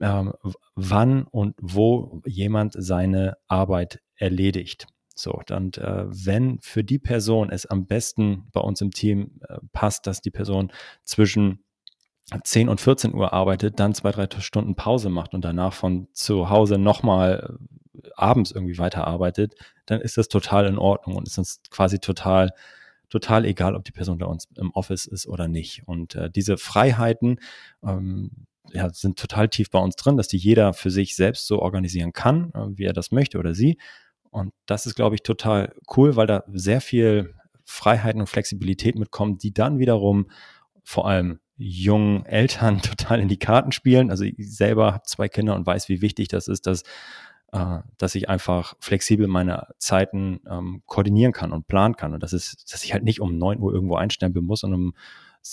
ähm, 0.00 0.32
wann 0.74 1.24
und 1.24 1.54
wo 1.60 2.22
jemand 2.26 2.74
seine 2.76 3.36
Arbeit 3.46 4.00
erledigt. 4.16 4.88
So, 5.18 5.40
und 5.50 5.78
äh, 5.78 6.04
wenn 6.06 6.60
für 6.60 6.84
die 6.84 7.00
Person 7.00 7.50
es 7.50 7.66
am 7.66 7.86
besten 7.86 8.46
bei 8.52 8.60
uns 8.60 8.80
im 8.80 8.92
Team 8.92 9.40
äh, 9.48 9.58
passt, 9.72 10.06
dass 10.06 10.20
die 10.20 10.30
Person 10.30 10.70
zwischen 11.02 11.64
10 12.44 12.68
und 12.68 12.80
14 12.80 13.14
Uhr 13.14 13.32
arbeitet, 13.32 13.80
dann 13.80 13.94
zwei, 13.94 14.12
drei 14.12 14.28
Stunden 14.40 14.76
Pause 14.76 15.08
macht 15.08 15.34
und 15.34 15.44
danach 15.44 15.72
von 15.72 16.06
zu 16.12 16.50
Hause 16.50 16.78
nochmal 16.78 17.58
äh, 17.94 18.08
abends 18.14 18.52
irgendwie 18.52 18.78
weiterarbeitet, 18.78 19.54
dann 19.86 20.00
ist 20.00 20.18
das 20.18 20.28
total 20.28 20.66
in 20.66 20.78
Ordnung 20.78 21.16
und 21.16 21.26
ist 21.26 21.36
uns 21.36 21.62
quasi 21.68 21.98
total, 21.98 22.52
total 23.08 23.44
egal, 23.44 23.74
ob 23.74 23.84
die 23.84 23.92
Person 23.92 24.18
bei 24.18 24.26
uns 24.26 24.46
im 24.56 24.70
Office 24.72 25.06
ist 25.06 25.26
oder 25.26 25.48
nicht. 25.48 25.82
Und 25.86 26.14
äh, 26.14 26.30
diese 26.30 26.58
Freiheiten, 26.58 27.40
ähm, 27.82 28.30
ja, 28.72 28.88
sind 28.90 29.18
total 29.18 29.48
tief 29.48 29.70
bei 29.70 29.80
uns 29.80 29.96
drin, 29.96 30.16
dass 30.16 30.28
die 30.28 30.36
jeder 30.36 30.74
für 30.74 30.90
sich 30.90 31.16
selbst 31.16 31.48
so 31.48 31.60
organisieren 31.60 32.12
kann, 32.12 32.52
äh, 32.54 32.78
wie 32.78 32.84
er 32.84 32.92
das 32.92 33.10
möchte 33.10 33.38
oder 33.38 33.54
sie. 33.54 33.78
Und 34.30 34.52
das 34.66 34.86
ist, 34.86 34.94
glaube 34.94 35.14
ich, 35.14 35.22
total 35.22 35.74
cool, 35.96 36.16
weil 36.16 36.26
da 36.26 36.44
sehr 36.52 36.80
viel 36.80 37.34
Freiheiten 37.64 38.20
und 38.20 38.28
Flexibilität 38.28 38.96
mitkommt, 38.96 39.42
die 39.42 39.52
dann 39.52 39.78
wiederum 39.78 40.30
vor 40.82 41.06
allem 41.06 41.40
jungen 41.56 42.24
Eltern 42.24 42.80
total 42.82 43.20
in 43.20 43.28
die 43.28 43.38
Karten 43.38 43.72
spielen. 43.72 44.10
Also 44.10 44.24
ich 44.24 44.34
selber 44.38 44.94
habe 44.94 45.04
zwei 45.04 45.28
Kinder 45.28 45.54
und 45.54 45.66
weiß, 45.66 45.88
wie 45.88 46.00
wichtig 46.00 46.28
das 46.28 46.48
ist, 46.48 46.66
dass, 46.66 46.82
äh, 47.52 47.78
dass 47.98 48.14
ich 48.14 48.28
einfach 48.28 48.74
flexibel 48.80 49.26
meine 49.26 49.66
Zeiten 49.78 50.40
ähm, 50.48 50.82
koordinieren 50.86 51.32
kann 51.32 51.52
und 51.52 51.66
planen 51.66 51.96
kann. 51.96 52.14
Und 52.14 52.22
das 52.22 52.32
ist, 52.32 52.72
dass 52.72 52.84
ich 52.84 52.92
halt 52.92 53.04
nicht 53.04 53.20
um 53.20 53.36
neun 53.36 53.60
Uhr 53.60 53.72
irgendwo 53.72 53.96
einstempeln 53.96 54.46
muss 54.46 54.64
und 54.64 54.72
um 54.72 54.94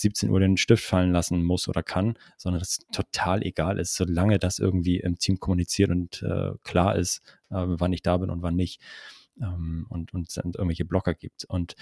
17 0.01 0.29
Uhr 0.29 0.39
den 0.39 0.57
Stift 0.57 0.83
fallen 0.83 1.11
lassen 1.11 1.43
muss 1.43 1.67
oder 1.67 1.83
kann, 1.83 2.17
sondern 2.37 2.59
dass 2.59 2.71
es 2.71 2.79
total 2.91 3.43
egal 3.43 3.79
ist, 3.79 3.95
solange 3.95 4.39
das 4.39 4.59
irgendwie 4.59 4.99
im 4.99 5.17
Team 5.17 5.39
kommuniziert 5.39 5.91
und 5.91 6.21
äh, 6.23 6.51
klar 6.63 6.95
ist, 6.95 7.21
äh, 7.49 7.55
wann 7.65 7.93
ich 7.93 8.01
da 8.01 8.17
bin 8.17 8.29
und 8.29 8.41
wann 8.41 8.55
nicht 8.55 8.81
ähm, 9.41 9.85
und, 9.89 10.13
und 10.13 10.29
es 10.29 10.37
irgendwelche 10.37 10.85
Blocker 10.85 11.13
gibt. 11.13 11.45
Und 11.45 11.75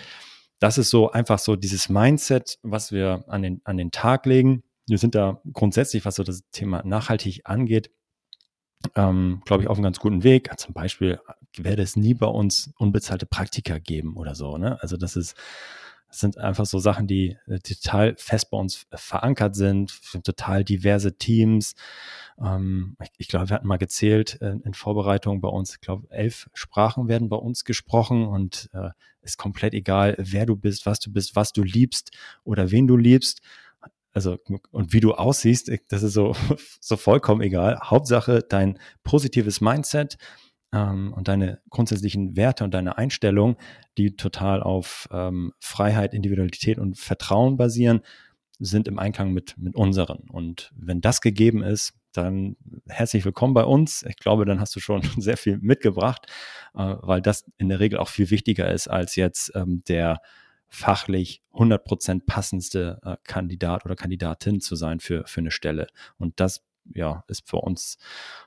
das 0.59 0.77
ist 0.77 0.89
so 0.89 1.11
einfach 1.11 1.39
so 1.39 1.55
dieses 1.55 1.89
Mindset, 1.89 2.59
was 2.61 2.91
wir 2.91 3.25
an 3.27 3.41
den, 3.41 3.61
an 3.65 3.77
den 3.77 3.91
Tag 3.91 4.25
legen. 4.25 4.63
Wir 4.87 4.97
sind 4.97 5.15
da 5.15 5.41
grundsätzlich, 5.51 6.05
was 6.05 6.15
so 6.15 6.23
das 6.23 6.43
Thema 6.51 6.83
nachhaltig 6.85 7.41
angeht, 7.45 7.91
ähm, 8.95 9.41
glaube 9.45 9.63
ich, 9.63 9.69
auf 9.69 9.77
einem 9.77 9.83
ganz 9.83 9.99
guten 9.99 10.23
Weg. 10.23 10.49
Zum 10.57 10.73
Beispiel 10.73 11.19
werde 11.57 11.81
es 11.81 11.95
nie 11.95 12.13
bei 12.13 12.27
uns 12.27 12.73
unbezahlte 12.77 13.25
Praktika 13.25 13.79
geben 13.79 14.15
oder 14.17 14.35
so. 14.35 14.57
Ne? 14.57 14.81
Also 14.81 14.97
das 14.97 15.15
ist 15.15 15.35
das 16.13 16.19
sind 16.19 16.37
einfach 16.37 16.67
so 16.67 16.77
Sachen, 16.77 17.07
die, 17.07 17.37
äh, 17.47 17.57
total 17.57 18.13
fest 18.17 18.51
bei 18.51 18.57
uns 18.59 18.85
verankert 18.93 19.55
sind, 19.55 19.99
total 20.23 20.63
diverse 20.63 21.17
Teams. 21.17 21.73
Ähm, 22.39 22.95
ich, 23.01 23.09
ich 23.17 23.27
glaube, 23.29 23.49
wir 23.49 23.55
hatten 23.55 23.65
mal 23.65 23.79
gezählt 23.79 24.39
äh, 24.39 24.53
in 24.63 24.75
Vorbereitung 24.75 25.41
bei 25.41 25.47
uns, 25.47 25.73
ich 25.73 25.81
glaube, 25.81 26.07
elf 26.11 26.51
Sprachen 26.53 27.07
werden 27.07 27.29
bei 27.29 27.37
uns 27.37 27.65
gesprochen 27.65 28.27
und 28.27 28.69
äh, 28.73 28.89
ist 29.23 29.39
komplett 29.39 29.73
egal, 29.73 30.15
wer 30.19 30.45
du 30.45 30.55
bist, 30.55 30.85
was 30.85 30.99
du 30.99 31.11
bist, 31.11 31.35
was 31.35 31.51
du 31.51 31.63
liebst 31.63 32.11
oder 32.43 32.69
wen 32.69 32.85
du 32.85 32.95
liebst. 32.95 33.41
Also, 34.11 34.37
und 34.69 34.93
wie 34.93 34.99
du 34.99 35.15
aussiehst, 35.15 35.71
das 35.87 36.03
ist 36.03 36.13
so, 36.13 36.35
so 36.79 36.95
vollkommen 36.95 37.41
egal. 37.41 37.79
Hauptsache 37.83 38.45
dein 38.47 38.77
positives 39.03 39.61
Mindset, 39.61 40.17
ähm, 40.73 41.13
und 41.13 41.27
deine 41.27 41.61
grundsätzlichen 41.69 42.35
Werte 42.35 42.63
und 42.63 42.73
deine 42.73 42.97
Einstellung, 42.97 43.57
die 43.97 44.15
total 44.15 44.61
auf 44.61 45.07
ähm, 45.11 45.53
Freiheit, 45.59 46.13
Individualität 46.13 46.79
und 46.79 46.97
Vertrauen 46.97 47.55
basieren, 47.55 48.01
sind 48.59 48.87
im 48.87 48.99
Einklang 48.99 49.31
mit, 49.31 49.57
mit 49.57 49.75
unseren. 49.75 50.29
Und 50.29 50.71
wenn 50.75 51.01
das 51.01 51.21
gegeben 51.21 51.63
ist, 51.63 51.93
dann 52.11 52.55
herzlich 52.87 53.25
willkommen 53.25 53.53
bei 53.53 53.63
uns. 53.63 54.03
Ich 54.03 54.17
glaube, 54.17 54.45
dann 54.45 54.59
hast 54.59 54.75
du 54.75 54.79
schon 54.79 55.01
sehr 55.17 55.37
viel 55.37 55.57
mitgebracht, 55.59 56.27
äh, 56.75 56.95
weil 57.01 57.21
das 57.21 57.45
in 57.57 57.69
der 57.69 57.79
Regel 57.79 57.99
auch 57.99 58.09
viel 58.09 58.29
wichtiger 58.29 58.71
ist 58.71 58.87
als 58.87 59.15
jetzt 59.15 59.51
ähm, 59.55 59.83
der 59.87 60.21
fachlich 60.67 61.43
100% 61.53 62.25
passendste 62.25 62.99
äh, 63.03 63.17
Kandidat 63.23 63.85
oder 63.85 63.95
Kandidatin 63.95 64.59
zu 64.59 64.75
sein 64.75 64.99
für, 64.99 65.23
für 65.27 65.41
eine 65.41 65.51
Stelle. 65.51 65.87
Und 66.17 66.39
das 66.39 66.63
ja, 66.93 67.23
ist 67.27 67.47
für 67.47 67.57
uns, 67.57 67.97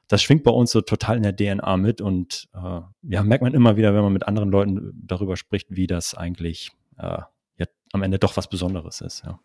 das 0.09 0.23
schwingt 0.23 0.45
bei 0.45 0.51
uns 0.51 0.71
so 0.71 0.81
total 0.81 1.17
in 1.17 1.23
der 1.23 1.37
DNA 1.37 1.77
mit 1.77 2.01
und 2.01 2.49
äh, 2.55 2.81
ja, 3.03 3.23
merkt 3.23 3.43
man 3.43 3.55
immer 3.55 3.77
wieder, 3.77 3.95
wenn 3.95 4.03
man 4.03 4.13
mit 4.13 4.27
anderen 4.27 4.51
Leuten 4.51 4.93
darüber 5.07 5.37
spricht, 5.37 5.69
wie 5.71 5.87
das 5.87 6.15
eigentlich 6.15 6.73
äh, 6.99 7.21
ja, 7.59 7.67
am 7.93 8.03
Ende 8.03 8.19
doch 8.19 8.37
was 8.37 8.49
Besonderes 8.49 9.01
ist, 9.01 9.25
ja. 9.25 9.39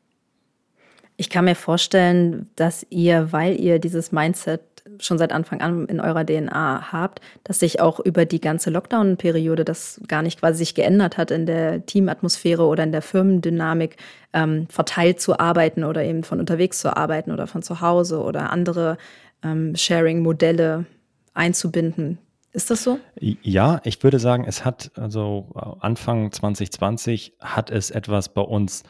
Ich 1.18 1.30
kann 1.30 1.46
mir 1.46 1.56
vorstellen, 1.56 2.50
dass 2.56 2.86
ihr, 2.90 3.32
weil 3.32 3.60
ihr 3.60 3.78
dieses 3.78 4.12
Mindset 4.12 4.62
schon 5.00 5.18
seit 5.18 5.32
Anfang 5.32 5.62
an 5.62 5.86
in 5.88 6.00
eurer 6.00 6.26
DNA 6.26 6.92
habt, 6.92 7.22
dass 7.44 7.60
sich 7.60 7.80
auch 7.80 8.00
über 8.00 8.26
die 8.26 8.42
ganze 8.42 8.70
Lockdown-Periode 8.70 9.66
das 9.66 10.02
gar 10.08 10.22
nicht 10.22 10.40
quasi 10.40 10.60
sich 10.60 10.76
geändert 10.76 11.18
hat 11.18 11.32
in 11.32 11.46
der 11.46 11.86
Teamatmosphäre 11.86 12.66
oder 12.66 12.84
in 12.84 12.92
der 12.92 13.02
Firmendynamik, 13.02 13.98
ähm, 14.34 14.68
verteilt 14.70 15.20
zu 15.20 15.40
arbeiten 15.40 15.84
oder 15.84 16.04
eben 16.04 16.24
von 16.24 16.40
unterwegs 16.40 16.80
zu 16.80 16.96
arbeiten 16.96 17.32
oder 17.32 17.48
von 17.48 17.62
zu 17.62 17.82
Hause 17.82 18.22
oder 18.22 18.52
andere 18.52 18.98
ähm, 19.44 19.76
Sharing-Modelle 19.76 20.86
einzubinden. 21.34 22.18
Ist 22.54 22.70
das 22.70 22.84
so? 22.84 23.00
Ja, 23.20 23.80
ich 23.86 24.04
würde 24.04 24.20
sagen, 24.20 24.44
es 24.46 24.66
hat 24.66 24.92
also 24.96 25.48
Anfang 25.80 26.32
2020 26.32 27.36
hat 27.40 27.70
es 27.70 27.92
etwas 27.92 28.30
bei 28.30 28.42
uns 28.42 28.84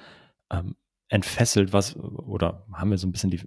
ähm, 0.51 0.75
entfesselt, 1.11 1.73
was 1.73 1.95
oder 1.97 2.65
haben 2.73 2.89
wir 2.89 2.97
so 2.97 3.05
ein 3.05 3.11
bisschen 3.11 3.31
die 3.31 3.41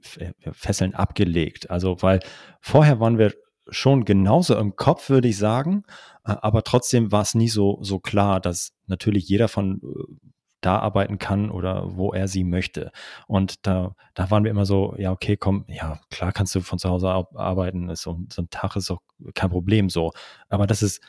Fesseln 0.53 0.95
abgelegt. 0.95 1.71
Also, 1.71 1.97
weil 2.03 2.21
vorher 2.61 3.01
waren 3.01 3.19
wir 3.19 3.33
schon 3.71 4.05
genauso 4.05 4.59
im 4.59 4.77
Kopf, 4.77 5.09
würde 5.09 5.29
ich 5.29 5.39
sagen, 5.39 5.85
äh, 6.25 6.37
aber 6.41 6.63
trotzdem 6.63 7.11
war 7.11 7.23
es 7.23 7.35
nie 7.35 7.49
so, 7.49 7.79
so 7.81 7.99
klar, 7.99 8.39
dass 8.41 8.75
natürlich 8.87 9.27
jeder 9.29 9.49
von 9.49 9.81
äh, 9.83 10.29
da 10.61 10.79
arbeiten 10.79 11.19
kann 11.19 11.51
oder 11.51 11.97
wo 11.97 12.13
er 12.13 12.29
sie 12.29 12.45
möchte. 12.45 12.91
Und 13.27 13.67
da, 13.67 13.95
da 14.15 14.31
waren 14.31 14.45
wir 14.45 14.51
immer 14.51 14.67
so, 14.67 14.95
ja, 14.99 15.13
okay, 15.13 15.37
komm, 15.37 15.65
ja, 15.69 16.01
klar 16.11 16.33
kannst 16.33 16.55
du 16.55 16.61
von 16.61 16.79
zu 16.79 16.91
Hause 16.91 17.09
arbeiten, 17.09 17.89
ist 17.89 18.03
so, 18.03 18.19
so 18.31 18.43
ein 18.43 18.51
Tag 18.51 18.77
ist 18.77 18.91
auch 18.91 19.01
kein 19.35 19.51
Problem 19.51 19.89
so. 19.89 20.13
Aber 20.49 20.67
dass 20.67 20.83
es 20.83 21.01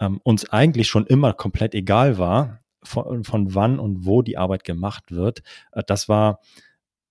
ähm, 0.00 0.20
uns 0.24 0.50
eigentlich 0.50 0.88
schon 0.88 1.06
immer 1.06 1.32
komplett 1.32 1.74
egal 1.74 2.18
war, 2.18 2.61
von, 2.82 3.24
von 3.24 3.54
wann 3.54 3.78
und 3.78 4.06
wo 4.06 4.22
die 4.22 4.38
Arbeit 4.38 4.64
gemacht 4.64 5.10
wird. 5.10 5.42
Äh, 5.72 5.82
das 5.86 6.08
war 6.08 6.40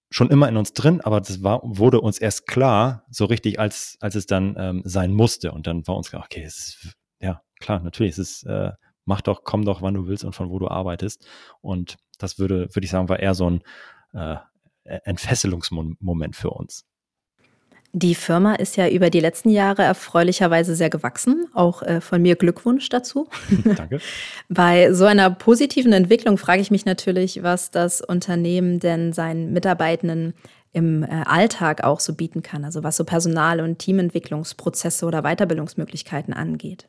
schon 0.09 0.29
immer 0.29 0.49
in 0.49 0.57
uns 0.57 0.73
drin, 0.73 1.01
aber 1.01 1.21
das 1.21 1.41
war, 1.41 1.61
wurde 1.63 2.01
uns 2.01 2.19
erst 2.19 2.45
klar, 2.45 3.05
so 3.09 3.25
richtig, 3.25 3.59
als, 3.59 3.97
als 4.01 4.15
es 4.15 4.25
dann 4.25 4.55
ähm, 4.57 4.81
sein 4.83 5.13
musste. 5.13 5.51
Und 5.53 5.67
dann 5.67 5.87
war 5.87 5.95
uns 5.95 6.09
klar, 6.09 6.23
okay, 6.25 6.43
ist, 6.43 6.95
ja, 7.19 7.41
klar, 7.59 7.81
natürlich, 7.81 8.13
es 8.13 8.19
ist, 8.19 8.43
äh, 8.43 8.71
mach 9.05 9.21
doch, 9.21 9.43
komm 9.43 9.63
doch, 9.63 9.81
wann 9.81 9.93
du 9.93 10.07
willst 10.07 10.25
und 10.25 10.33
von 10.33 10.49
wo 10.49 10.59
du 10.59 10.67
arbeitest. 10.67 11.25
Und 11.61 11.97
das 12.17 12.39
würde, 12.39 12.67
würde 12.75 12.85
ich 12.85 12.91
sagen, 12.91 13.09
war 13.09 13.19
eher 13.19 13.35
so 13.35 13.49
ein 13.49 13.61
äh, 14.13 14.35
Entfesselungsmoment 14.83 16.35
für 16.35 16.49
uns. 16.49 16.85
Die 17.93 18.15
Firma 18.15 18.55
ist 18.55 18.77
ja 18.77 18.87
über 18.87 19.09
die 19.09 19.19
letzten 19.19 19.49
Jahre 19.49 19.83
erfreulicherweise 19.83 20.75
sehr 20.75 20.89
gewachsen. 20.89 21.47
Auch 21.53 21.83
äh, 21.83 21.99
von 21.99 22.21
mir 22.21 22.35
Glückwunsch 22.35 22.87
dazu. 22.89 23.27
Danke. 23.75 23.99
Bei 24.47 24.93
so 24.93 25.05
einer 25.05 25.29
positiven 25.29 25.91
Entwicklung 25.91 26.37
frage 26.37 26.61
ich 26.61 26.71
mich 26.71 26.85
natürlich, 26.85 27.43
was 27.43 27.71
das 27.71 28.01
Unternehmen 28.01 28.79
denn 28.79 29.11
seinen 29.11 29.51
Mitarbeitenden 29.51 30.33
im 30.71 31.03
äh, 31.03 31.23
Alltag 31.25 31.83
auch 31.83 31.99
so 31.99 32.13
bieten 32.13 32.41
kann. 32.41 32.63
Also 32.63 32.83
was 32.83 32.95
so 32.95 33.03
Personal- 33.03 33.59
und 33.59 33.79
Teamentwicklungsprozesse 33.79 35.05
oder 35.05 35.23
Weiterbildungsmöglichkeiten 35.23 36.33
angeht. 36.33 36.87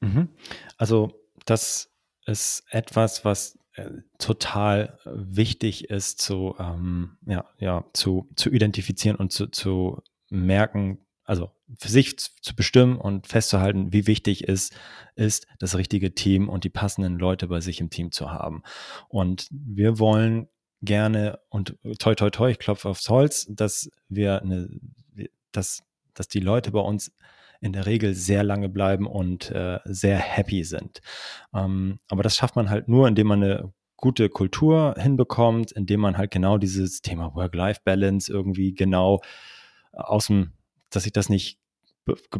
Mhm. 0.00 0.28
Also 0.76 1.12
das 1.46 1.88
ist 2.26 2.64
etwas, 2.70 3.24
was 3.24 3.58
äh, 3.74 3.88
total 4.18 4.98
wichtig 5.06 5.88
ist 5.88 6.20
zu, 6.20 6.54
ähm, 6.58 7.16
ja, 7.26 7.46
ja, 7.58 7.84
zu, 7.94 8.28
zu 8.36 8.50
identifizieren 8.50 9.16
und 9.16 9.32
zu, 9.32 9.46
zu 9.46 10.02
merken, 10.30 10.98
also 11.24 11.50
für 11.78 11.88
sich 11.88 12.18
zu, 12.18 12.54
bestimmen 12.54 12.96
und 12.96 13.26
festzuhalten, 13.26 13.92
wie 13.92 14.06
wichtig 14.06 14.48
es 14.48 14.70
ist, 15.16 15.46
das 15.58 15.76
richtige 15.76 16.14
Team 16.14 16.48
und 16.48 16.64
die 16.64 16.70
passenden 16.70 17.18
Leute 17.18 17.48
bei 17.48 17.60
sich 17.60 17.80
im 17.80 17.90
Team 17.90 18.12
zu 18.12 18.30
haben. 18.30 18.62
Und 19.08 19.48
wir 19.50 19.98
wollen 19.98 20.48
gerne 20.82 21.40
und 21.48 21.76
toi 21.98 22.14
toi 22.14 22.30
toi, 22.30 22.50
ich 22.50 22.58
klopfe 22.58 22.88
aufs 22.88 23.08
Holz, 23.08 23.46
dass 23.50 23.90
wir 24.08 24.42
eine, 24.42 24.68
dass, 25.52 25.82
dass 26.14 26.28
die 26.28 26.40
Leute 26.40 26.70
bei 26.70 26.80
uns 26.80 27.12
in 27.60 27.72
der 27.72 27.86
Regel 27.86 28.14
sehr 28.14 28.44
lange 28.44 28.68
bleiben 28.68 29.06
und 29.06 29.50
äh, 29.50 29.80
sehr 29.84 30.18
happy 30.18 30.62
sind. 30.64 31.00
Ähm, 31.54 31.98
aber 32.08 32.22
das 32.22 32.36
schafft 32.36 32.56
man 32.56 32.70
halt 32.70 32.88
nur, 32.88 33.08
indem 33.08 33.28
man 33.28 33.42
eine 33.42 33.72
gute 33.96 34.28
Kultur 34.28 34.94
hinbekommt, 34.98 35.72
indem 35.72 36.00
man 36.00 36.18
halt 36.18 36.30
genau 36.30 36.58
dieses 36.58 37.00
Thema 37.00 37.34
Work-Life-Balance 37.34 38.30
irgendwie 38.30 38.74
genau 38.74 39.22
aus 39.96 40.28
dem, 40.28 40.52
dass 40.90 41.02
sich 41.04 41.12
das 41.12 41.28
nicht 41.28 41.58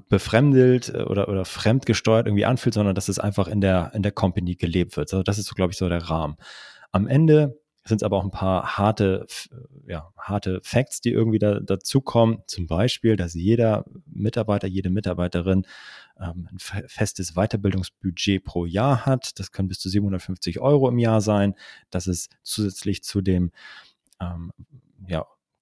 befremdelt 0.09 0.91
äh, 0.95 1.03
oder, 1.03 1.29
oder 1.29 1.45
fremdgesteuert 1.45 2.27
irgendwie 2.27 2.45
anfühlt, 2.45 2.75
sondern 2.75 2.95
dass 2.95 3.09
es 3.09 3.19
einfach 3.19 3.49
in 3.49 3.61
der, 3.61 3.91
in 3.95 4.03
der 4.03 4.13
Company 4.13 4.55
gelebt 4.55 4.97
wird. 4.97 5.13
Also 5.13 5.23
das 5.23 5.39
ist 5.39 5.47
so, 5.47 5.55
glaube 5.55 5.73
ich, 5.73 5.79
so 5.79 5.89
der 5.89 6.03
Rahmen. 6.09 6.37
Am 6.93 7.09
Ende 7.09 7.59
sind 7.85 7.99
es 7.99 8.03
aber 8.03 8.17
auch 8.17 8.25
ein 8.25 8.31
paar 8.31 8.77
harte, 8.79 9.27
ja, 9.87 10.13
harte 10.19 10.61
Facts, 10.63 11.01
die 11.01 11.11
irgendwie 11.11 11.39
da, 11.39 11.61
dazukommen. 11.61 12.39
Zum 12.47 12.67
Beispiel, 12.67 13.17
dass 13.17 13.35
jeder 13.35 13.85
Mitarbeiter, 14.07 14.67
jede 14.67 14.91
Mitarbeiterin 14.91 15.67
ähm, 16.21 16.49
ein 16.51 16.59
festes 16.59 17.35
Weiterbildungsbudget 17.35 18.45
pro 18.45 18.67
Jahr 18.67 19.07
hat. 19.07 19.39
Das 19.39 19.53
können 19.53 19.69
bis 19.69 19.79
zu 19.79 19.89
750 19.89 20.59
Euro 20.59 20.89
im 20.89 20.99
Jahr 20.99 21.21
sein. 21.21 21.55
Dass 21.91 22.07
es 22.09 22.29
zusätzlich 22.43 23.05
zu 23.05 23.21
dem 23.21 23.53
ähm, 24.21 24.53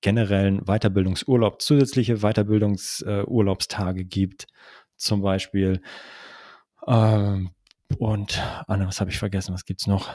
generellen 0.04 0.60
Weiterbildungsurlaub 0.66 1.62
zusätzliche 1.62 2.18
Weiterbildungsurlaubstage 2.18 4.02
äh, 4.02 4.04
gibt. 4.04 4.46
Zum 4.96 5.22
Beispiel 5.22 5.80
ähm, 6.86 7.50
und 7.98 8.42
Anne, 8.66 8.86
was 8.86 9.00
habe 9.00 9.10
ich 9.10 9.18
vergessen? 9.18 9.54
Was 9.54 9.64
gibt 9.64 9.80
es 9.80 9.86
noch? 9.86 10.08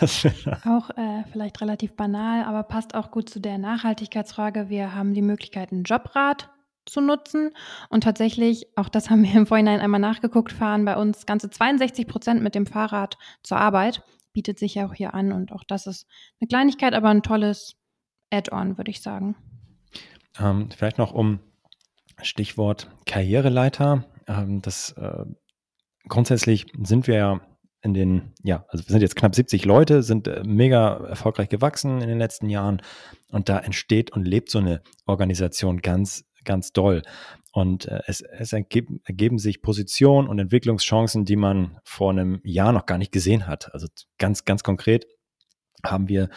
auch 0.66 0.90
äh, 0.90 1.24
vielleicht 1.32 1.60
relativ 1.62 1.96
banal, 1.96 2.44
aber 2.44 2.62
passt 2.62 2.94
auch 2.94 3.10
gut 3.10 3.30
zu 3.30 3.40
der 3.40 3.56
Nachhaltigkeitsfrage. 3.56 4.68
Wir 4.68 4.94
haben 4.94 5.14
die 5.14 5.22
Möglichkeit, 5.22 5.72
ein 5.72 5.84
Jobrad 5.84 6.50
zu 6.84 7.00
nutzen. 7.00 7.52
Und 7.88 8.04
tatsächlich, 8.04 8.66
auch 8.76 8.90
das 8.90 9.08
haben 9.10 9.22
wir 9.22 9.34
im 9.34 9.46
Vorhinein 9.46 9.80
einmal 9.80 10.00
nachgeguckt, 10.00 10.52
fahren 10.52 10.84
bei 10.84 10.96
uns 10.96 11.24
ganze 11.24 11.48
62 11.48 12.06
Prozent 12.06 12.42
mit 12.42 12.54
dem 12.54 12.66
Fahrrad 12.66 13.16
zur 13.42 13.56
Arbeit. 13.56 14.02
Bietet 14.34 14.58
sich 14.58 14.74
ja 14.74 14.86
auch 14.86 14.94
hier 14.94 15.14
an. 15.14 15.32
Und 15.32 15.52
auch 15.52 15.64
das 15.64 15.86
ist 15.86 16.06
eine 16.40 16.48
Kleinigkeit, 16.48 16.92
aber 16.92 17.08
ein 17.08 17.22
tolles 17.22 17.76
Add-on, 18.32 18.78
würde 18.78 18.90
ich 18.90 19.00
sagen. 19.00 19.36
Ähm, 20.40 20.70
vielleicht 20.76 20.98
noch 20.98 21.12
um 21.12 21.40
Stichwort 22.22 22.90
Karriereleiter. 23.06 24.04
Ähm, 24.26 24.62
das 24.62 24.92
äh, 24.92 25.24
grundsätzlich 26.08 26.66
sind 26.82 27.06
wir 27.06 27.14
ja 27.16 27.40
in 27.82 27.94
den, 27.94 28.32
ja, 28.42 28.64
also 28.68 28.86
wir 28.86 28.92
sind 28.92 29.02
jetzt 29.02 29.16
knapp 29.16 29.34
70 29.34 29.64
Leute, 29.64 30.02
sind 30.02 30.28
äh, 30.28 30.42
mega 30.44 31.04
erfolgreich 31.08 31.48
gewachsen 31.48 32.00
in 32.00 32.08
den 32.08 32.18
letzten 32.18 32.48
Jahren 32.48 32.80
und 33.28 33.48
da 33.48 33.58
entsteht 33.58 34.12
und 34.12 34.24
lebt 34.24 34.50
so 34.50 34.58
eine 34.58 34.82
Organisation 35.06 35.78
ganz, 35.78 36.24
ganz 36.44 36.72
doll. 36.72 37.02
Und 37.52 37.86
äh, 37.86 38.00
es, 38.06 38.20
es 38.20 38.52
ergeben, 38.52 39.00
ergeben 39.04 39.38
sich 39.38 39.62
Positionen 39.62 40.28
und 40.28 40.38
Entwicklungschancen, 40.38 41.24
die 41.24 41.36
man 41.36 41.78
vor 41.84 42.10
einem 42.10 42.40
Jahr 42.44 42.72
noch 42.72 42.86
gar 42.86 42.98
nicht 42.98 43.12
gesehen 43.12 43.46
hat. 43.46 43.74
Also 43.74 43.88
ganz, 44.16 44.44
ganz 44.44 44.62
konkret 44.62 45.06
haben 45.84 46.08
wir 46.08 46.30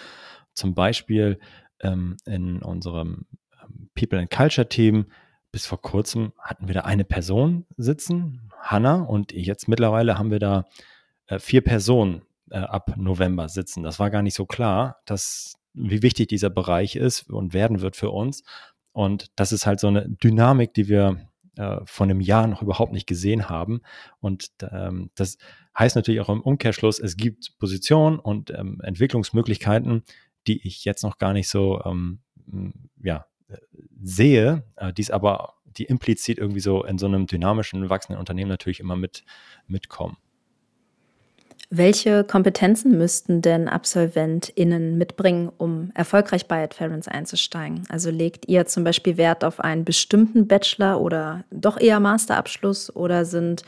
zum 0.54 0.74
Beispiel 0.74 1.40
ähm, 1.82 2.18
in 2.26 2.62
unserem 2.62 3.26
ähm, 3.62 3.90
People 3.96 4.20
and 4.20 4.30
Culture 4.30 4.68
Team 4.68 5.08
bis 5.56 5.68
vor 5.68 5.82
kurzem 5.82 6.34
hatten 6.38 6.68
wir 6.68 6.74
da 6.74 6.82
eine 6.82 7.06
Person 7.06 7.66
sitzen, 7.78 8.52
Hanna, 8.60 8.96
und 9.04 9.32
jetzt 9.32 9.70
mittlerweile 9.70 10.18
haben 10.18 10.30
wir 10.30 10.40
da 10.40 10.66
äh, 11.28 11.40
vier 11.40 11.62
Personen 11.62 12.24
äh, 12.52 12.58
ab 12.58 12.96
November 12.98 13.48
sitzen. 13.48 13.82
Das 13.82 13.98
war 13.98 14.10
gar 14.10 14.22
nicht 14.22 14.34
so 14.34 14.46
klar, 14.46 14.98
dass, 15.06 15.56
wie 15.74 16.02
wichtig 16.02 16.28
dieser 16.28 16.50
Bereich 16.50 16.98
ist 16.98 17.30
und 17.30 17.54
werden 17.54 17.80
wird 17.80 17.96
für 17.96 18.10
uns. 18.10 18.44
Und 18.92 19.32
das 19.38 19.54
ist 19.54 19.66
halt 19.66 19.80
so 19.80 19.88
eine 19.88 20.10
Dynamik, 20.10 20.74
die 20.74 20.90
wir 20.90 21.26
äh, 21.56 21.78
von 21.86 22.10
einem 22.10 22.20
Jahr 22.20 22.48
noch 22.48 22.62
überhaupt 22.62 22.92
nicht 22.92 23.08
gesehen 23.08 23.48
haben. 23.48 23.80
Und 24.20 24.50
ähm, 24.72 25.10
das 25.16 25.38
heißt 25.80 25.96
natürlich 25.96 26.20
auch 26.20 26.28
im 26.28 26.42
Umkehrschluss, 26.42 27.00
es 27.00 27.16
gibt 27.16 27.58
Positionen 27.60 28.20
und 28.20 28.52
ähm, 28.52 28.82
Entwicklungsmöglichkeiten, 28.84 30.04
die 30.48 30.66
ich 30.68 30.86
jetzt 30.86 31.04
noch 31.04 31.18
gar 31.18 31.34
nicht 31.34 31.50
so 31.50 31.82
ähm, 31.86 32.20
ja, 33.02 33.26
sehe, 34.02 34.64
äh, 34.76 34.94
die 34.94 35.02
es 35.02 35.12
aber, 35.12 35.54
die 35.66 35.86
implizit 35.86 36.38
irgendwie 36.38 36.60
so 36.60 36.84
in 36.84 36.98
so 36.98 37.06
einem 37.06 37.28
dynamischen, 37.28 37.90
wachsenden 37.90 38.20
Unternehmen 38.20 38.50
natürlich 38.50 38.80
immer 38.80 38.96
mit, 38.96 39.24
mitkommen. 39.68 40.18
Welche 41.72 42.24
Kompetenzen 42.24 42.98
müssten 42.98 43.42
denn 43.42 43.68
AbsolventInnen 43.68 44.98
mitbringen, 44.98 45.52
um 45.58 45.92
erfolgreich 45.96 46.48
bei 46.48 46.64
Adference 46.64 47.08
einzusteigen? 47.08 47.84
Also 47.90 48.12
legt 48.12 48.48
ihr 48.48 48.68
zum 48.68 48.84
Beispiel 48.84 49.18
Wert 49.18 49.44
auf 49.44 49.60
einen 49.60 49.84
bestimmten 49.84 50.48
Bachelor 50.48 51.02
oder 51.02 51.44
doch 51.50 51.80
eher 51.80 52.00
Masterabschluss 52.00 52.96
oder 52.96 53.26
sind 53.26 53.64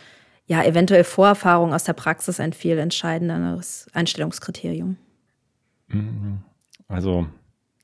ja 0.46 0.64
eventuell 0.64 1.04
Vorerfahrungen 1.04 1.74
aus 1.74 1.86
der 1.86 1.94
Praxis 1.94 2.40
ein 2.40 2.54
viel 2.54 2.78
entscheidenderes 2.78 3.88
Einstellungskriterium? 3.94 4.98
Mhm. 5.88 6.44
Also 6.88 7.28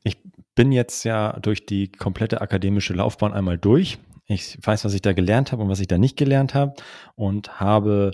ich 0.04 0.18
bin 0.56 0.72
jetzt 0.72 1.04
ja 1.04 1.40
durch 1.40 1.66
die 1.66 1.92
komplette 1.92 2.42
akademische 2.42 2.94
Laufbahn 2.94 3.34
einmal 3.34 3.58
durch. 3.58 3.98
Ich 4.26 4.58
weiß, 4.62 4.86
was 4.86 4.94
ich 4.94 5.02
da 5.02 5.14
gelernt 5.14 5.52
habe 5.52 5.64
und 5.64 5.70
was 5.70 5.80
ich 5.80 5.88
da 5.88 5.98
nicht 5.98 6.18
gelernt 6.18 6.54
habe 6.54 6.74
und 7.16 7.60
habe 7.60 8.12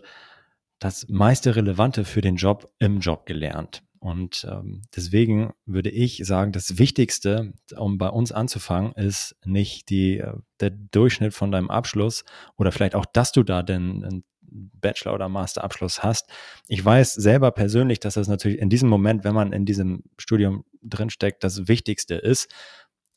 das 0.80 1.08
meiste 1.10 1.56
Relevante 1.56 2.06
für 2.06 2.21
den 2.21 2.38
Job 2.38 2.71
im 2.80 2.99
Job 2.99 3.25
gelernt. 3.25 3.84
Und 3.99 4.47
ähm, 4.49 4.82
deswegen 4.95 5.52
würde 5.65 5.89
ich 5.89 6.21
sagen, 6.23 6.54
das 6.54 6.78
Wichtigste, 6.78 7.54
um 7.75 7.97
bei 7.97 8.08
uns 8.08 8.32
anzufangen, 8.32 8.93
ist 8.93 9.36
nicht 9.43 9.89
die, 9.89 10.19
äh, 10.19 10.34
der 10.62 10.69
Durchschnitt 10.69 11.34
von 11.34 11.52
deinem 11.52 11.69
Abschluss 11.69 12.23
oder 12.56 12.71
vielleicht 12.71 12.95
auch, 12.95 13.06
dass 13.06 13.34
du 13.34 13.43
da 13.43 13.62
denn 13.62 14.06
einen 14.06 14.23
Bachelor- 14.52 15.14
oder 15.14 15.30
Masterabschluss 15.30 16.04
hast. 16.04 16.30
Ich 16.68 16.84
weiß 16.84 17.14
selber 17.14 17.52
persönlich, 17.52 18.00
dass 18.00 18.16
das 18.16 18.28
natürlich 18.28 18.60
in 18.60 18.70
diesem 18.70 18.90
Moment, 18.90 19.24
wenn 19.24 19.36
man 19.36 19.54
in 19.54 19.66
diesem 19.66 20.04
Studium 20.18 20.66
drinsteckt, 20.82 21.44
das 21.44 21.68
Wichtigste 21.68 22.16
ist. 22.16 22.52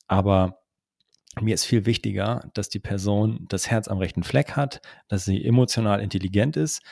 Aber 0.07 0.59
mir 1.41 1.55
ist 1.55 1.65
viel 1.65 1.87
wichtiger, 1.87 2.51
dass 2.55 2.69
die 2.69 2.79
Person 2.79 3.47
das 3.49 3.71
Herz 3.71 3.89
am 3.89 3.99
rechten 3.99 4.23
Fleck 4.23 4.53
hat, 4.53 4.83
dass 5.09 5.25
sie 5.25 5.45
emotional 5.45 6.01
intelligent 6.01 6.57
ist 6.57 6.83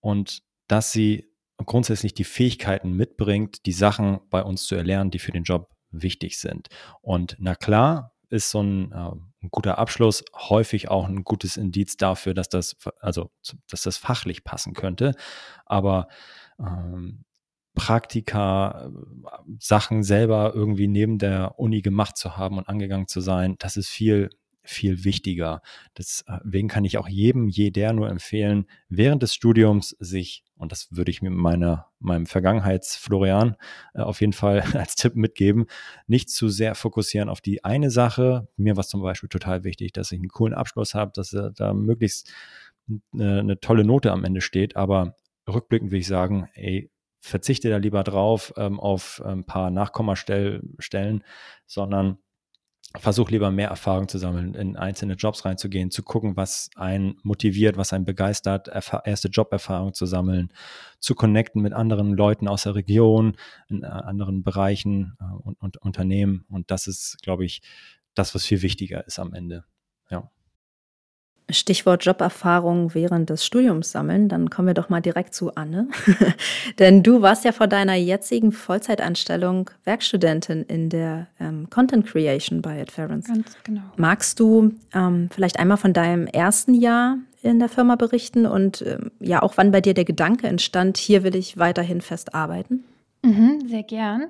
und 0.00 0.42
dass 0.68 0.92
sie 0.92 1.32
grundsätzlich 1.64 2.12
die 2.12 2.24
Fähigkeiten 2.24 2.92
mitbringt, 2.92 3.64
die 3.64 3.72
Sachen 3.72 4.20
bei 4.28 4.42
uns 4.42 4.66
zu 4.66 4.74
erlernen, 4.74 5.10
die 5.10 5.18
für 5.18 5.32
den 5.32 5.44
Job 5.44 5.70
wichtig 5.90 6.38
sind. 6.38 6.68
Und 7.00 7.36
na 7.38 7.54
klar 7.54 8.12
ist 8.28 8.50
so 8.50 8.62
ein, 8.62 8.92
äh, 8.92 9.10
ein 9.46 9.50
guter 9.50 9.78
Abschluss 9.78 10.24
häufig 10.34 10.88
auch 10.88 11.08
ein 11.08 11.24
gutes 11.24 11.56
Indiz 11.56 11.96
dafür, 11.96 12.34
dass 12.34 12.48
das, 12.48 12.76
also, 13.00 13.30
dass 13.70 13.82
das 13.82 13.96
fachlich 13.96 14.44
passen 14.44 14.74
könnte. 14.74 15.14
Aber 15.64 16.08
ähm, 16.58 17.24
Praktika, 17.74 18.90
Sachen 19.60 20.02
selber 20.02 20.52
irgendwie 20.54 20.88
neben 20.88 21.18
der 21.18 21.58
Uni 21.58 21.82
gemacht 21.82 22.16
zu 22.16 22.36
haben 22.36 22.58
und 22.58 22.68
angegangen 22.68 23.06
zu 23.06 23.20
sein, 23.20 23.56
das 23.58 23.76
ist 23.76 23.88
viel, 23.88 24.30
viel 24.66 25.04
wichtiger. 25.04 25.62
Deswegen 25.96 26.68
kann 26.68 26.84
ich 26.84 26.98
auch 26.98 27.08
jedem, 27.08 27.48
jeder 27.48 27.92
nur 27.92 28.08
empfehlen, 28.08 28.66
während 28.88 29.22
des 29.22 29.34
Studiums 29.34 29.90
sich, 29.98 30.44
und 30.56 30.72
das 30.72 30.88
würde 30.90 31.10
ich 31.10 31.22
mir 31.22 31.30
meiner, 31.30 31.86
meinem 31.98 32.26
Vergangenheitsflorian 32.26 33.56
äh, 33.94 34.00
auf 34.00 34.20
jeden 34.20 34.32
Fall 34.32 34.60
als 34.74 34.96
Tipp 34.96 35.16
mitgeben, 35.16 35.66
nicht 36.06 36.30
zu 36.30 36.48
sehr 36.48 36.74
fokussieren 36.74 37.28
auf 37.28 37.40
die 37.40 37.64
eine 37.64 37.90
Sache. 37.90 38.48
Mir 38.56 38.76
war 38.76 38.82
es 38.82 38.88
zum 38.88 39.02
Beispiel 39.02 39.28
total 39.28 39.64
wichtig, 39.64 39.92
dass 39.92 40.12
ich 40.12 40.18
einen 40.18 40.28
coolen 40.28 40.54
Abschluss 40.54 40.94
habe, 40.94 41.12
dass 41.14 41.32
äh, 41.32 41.50
da 41.54 41.72
möglichst 41.72 42.32
eine, 43.12 43.40
eine 43.40 43.60
tolle 43.60 43.84
Note 43.84 44.12
am 44.12 44.24
Ende 44.24 44.40
steht, 44.40 44.76
aber 44.76 45.16
rückblickend 45.48 45.90
würde 45.90 46.00
ich 46.00 46.06
sagen, 46.06 46.48
ey, 46.54 46.90
verzichte 47.20 47.70
da 47.70 47.76
lieber 47.78 48.04
drauf 48.04 48.52
ähm, 48.56 48.78
auf 48.78 49.20
ein 49.24 49.44
paar 49.44 49.70
Nachkommastellen, 49.70 51.24
sondern 51.66 52.18
versuch 52.94 53.30
lieber 53.30 53.50
mehr 53.50 53.68
Erfahrung 53.68 54.08
zu 54.08 54.18
sammeln, 54.18 54.54
in 54.54 54.76
einzelne 54.76 55.14
Jobs 55.14 55.44
reinzugehen, 55.44 55.90
zu 55.90 56.02
gucken, 56.02 56.36
was 56.36 56.70
einen 56.76 57.18
motiviert, 57.22 57.76
was 57.76 57.92
einen 57.92 58.04
begeistert, 58.04 58.68
erste 59.04 59.28
Joberfahrung 59.28 59.92
zu 59.92 60.06
sammeln, 60.06 60.52
zu 60.98 61.14
connecten 61.14 61.62
mit 61.62 61.72
anderen 61.72 62.14
Leuten 62.14 62.48
aus 62.48 62.62
der 62.62 62.74
Region, 62.74 63.36
in 63.68 63.82
äh, 63.82 63.86
anderen 63.86 64.42
Bereichen 64.42 65.16
äh, 65.20 65.24
und, 65.24 65.60
und 65.60 65.76
Unternehmen. 65.78 66.44
Und 66.48 66.70
das 66.70 66.86
ist, 66.86 67.18
glaube 67.22 67.44
ich, 67.44 67.62
das, 68.14 68.34
was 68.34 68.44
viel 68.44 68.62
wichtiger 68.62 69.06
ist 69.06 69.18
am 69.18 69.34
Ende. 69.34 69.64
Ja. 70.10 70.30
Stichwort 71.48 72.04
Joberfahrung 72.04 72.92
während 72.94 73.30
des 73.30 73.46
Studiums 73.46 73.92
sammeln, 73.92 74.28
dann 74.28 74.50
kommen 74.50 74.66
wir 74.66 74.74
doch 74.74 74.88
mal 74.88 75.00
direkt 75.00 75.32
zu 75.32 75.54
Anne. 75.54 75.88
Denn 76.80 77.04
du 77.04 77.22
warst 77.22 77.44
ja 77.44 77.52
vor 77.52 77.68
deiner 77.68 77.94
jetzigen 77.94 78.50
Vollzeitanstellung 78.50 79.70
Werkstudentin 79.84 80.64
in 80.64 80.90
der 80.90 81.28
ähm, 81.38 81.70
Content 81.70 82.06
Creation 82.06 82.62
bei 82.62 82.80
Adference. 82.80 83.28
Ganz 83.28 83.56
genau. 83.62 83.82
Magst 83.96 84.40
du 84.40 84.72
ähm, 84.92 85.28
vielleicht 85.32 85.60
einmal 85.60 85.76
von 85.76 85.92
deinem 85.92 86.26
ersten 86.26 86.74
Jahr 86.74 87.18
in 87.42 87.60
der 87.60 87.68
Firma 87.68 87.94
berichten 87.94 88.44
und 88.46 88.82
ähm, 88.82 89.12
ja 89.20 89.40
auch 89.40 89.56
wann 89.56 89.70
bei 89.70 89.80
dir 89.80 89.94
der 89.94 90.04
Gedanke 90.04 90.48
entstand, 90.48 90.96
hier 90.96 91.22
will 91.22 91.36
ich 91.36 91.58
weiterhin 91.58 92.00
fest 92.00 92.34
arbeiten? 92.34 92.82
Mhm, 93.22 93.68
sehr 93.68 93.84
gern. 93.84 94.26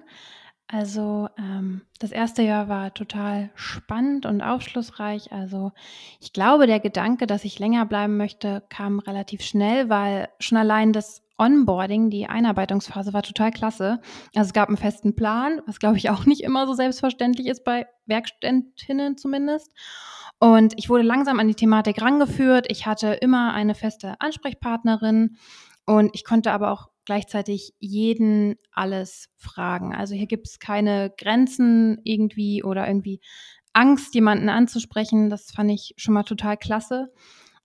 Also 0.69 1.29
ähm, 1.39 1.83
das 2.01 2.11
erste 2.11 2.43
Jahr 2.43 2.69
war 2.69 2.93
total 2.93 3.51
spannend 3.55 4.27
und 4.27 4.43
aufschlussreich. 4.43 5.31
Also 5.31 5.71
ich 6.21 6.33
glaube, 6.33 6.67
der 6.67 6.81
Gedanke, 6.81 7.29
dass 7.29 7.45
ich 7.45 7.61
länger 7.61 7.87
bleiben 7.87 8.17
möchte, 8.17 8.65
kam 8.69 8.99
relativ 8.99 9.43
schnell, 9.43 9.89
weil 9.89 10.29
schon 10.41 10.59
allein 10.59 10.93
das 10.93 11.23
Onboarding, 11.39 12.11
die 12.11 12.27
Einarbeitungsphase 12.27 13.13
war 13.13 13.23
total 13.23 13.53
klasse. 13.53 14.01
Also 14.35 14.49
es 14.49 14.53
gab 14.53 14.69
einen 14.69 14.77
festen 14.77 15.15
Plan, 15.15 15.61
was 15.67 15.79
glaube 15.79 15.99
ich 15.99 16.11
auch 16.11 16.27
nicht 16.27 16.43
immer 16.43 16.67
so 16.67 16.73
selbstverständlich 16.73 17.47
ist 17.47 17.63
bei 17.63 17.87
Werkstudentinnen 18.07 19.19
zumindest. 19.19 19.71
Und 20.39 20.75
ich 20.77 20.89
wurde 20.89 21.05
langsam 21.05 21.39
an 21.39 21.49
die 21.49 21.55
Thematik 21.55 22.03
rangeführt. 22.03 22.67
Ich 22.71 22.87
hatte 22.87 23.09
immer 23.13 23.55
eine 23.55 23.75
feste 23.75 24.21
Ansprechpartnerin 24.21 25.37
und 25.87 26.11
ich 26.15 26.25
konnte 26.25 26.51
aber 26.51 26.73
auch 26.73 26.89
gleichzeitig 27.07 27.73
jeden 27.79 28.57
alles 28.73 29.31
fragen. 29.37 29.95
Also 29.95 30.15
hier 30.15 30.27
gibt 30.27 30.47
es 30.47 30.59
keine 30.59 31.13
Grenzen 31.17 31.99
irgendwie 32.05 32.63
oder 32.63 32.87
irgendwie 32.87 33.21
Angst, 33.73 34.15
jemanden 34.15 34.49
anzusprechen. 34.49 35.31
Das 35.31 35.51
fand 35.51 35.71
ich 35.71 35.95
schon 35.97 36.15
mal 36.15 36.25
total 36.25 36.57
klasse. 36.57 37.13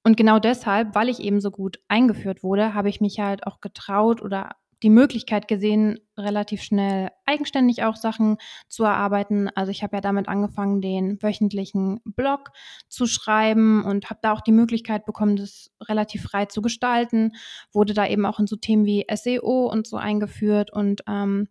Und 0.04 0.18
genau 0.18 0.40
deshalb, 0.40 0.96
weil 0.96 1.10
ich 1.10 1.20
eben 1.20 1.42
so 1.42 1.52
gut 1.52 1.80
eingeführt 1.88 2.44
wurde, 2.44 2.74
habe 2.74 2.90
ich 2.90 3.02
mich 3.02 3.20
halt 3.20 3.46
auch 3.46 3.62
getraut 3.62 4.22
oder 4.22 4.56
die 4.84 4.90
Möglichkeit 4.90 5.48
gesehen, 5.48 6.00
relativ 6.18 6.64
schnell 6.64 7.10
eigenständig 7.26 7.84
auch 7.84 7.96
Sachen 7.96 8.38
zu 8.68 8.84
erarbeiten. 8.84 9.50
Also 9.56 9.72
ich 9.72 9.84
habe 9.84 9.98
ja 9.98 10.02
damit 10.02 10.28
angefangen, 10.28 10.82
den 10.82 11.22
wöchentlichen 11.22 12.02
Blog 12.04 12.52
zu 12.90 13.06
schreiben 13.06 13.84
und 13.84 14.10
habe 14.10 14.20
da 14.24 14.34
auch 14.34 14.42
die 14.42 14.52
Möglichkeit 14.52 15.06
bekommen, 15.06 15.36
das 15.36 15.72
relativ 15.82 16.24
frei 16.24 16.46
zu 16.46 16.62
gestalten. 16.62 17.34
Wurde 17.72 17.94
da 17.94 18.08
eben 18.08 18.26
auch 18.26 18.40
in 18.40 18.48
so 18.48 18.56
Themen 18.56 18.86
wie 18.86 19.06
SEO 19.14 19.68
und 19.72 19.88
so 19.88 19.98
eingeführt 19.98 20.72
und 20.74 21.04
ähm, 21.08 21.48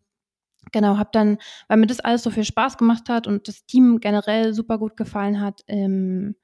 genau, 0.73 0.99
habe 0.99 1.11
dann, 1.12 1.38
weil 1.69 1.79
mir 1.79 1.87
das 1.87 2.01
alles 2.01 2.23
so 2.23 2.31
viel 2.31 2.45
Spaß 2.45 2.79
gemacht 2.79 3.09
hat 3.09 3.27
und 3.27 3.49
das 3.49 3.64
Team 3.66 4.01
generell 4.01 4.55
super 4.55 4.79
gut 4.79 4.97
gefallen 4.97 5.40
hat, 5.40 5.62
im 5.66 6.35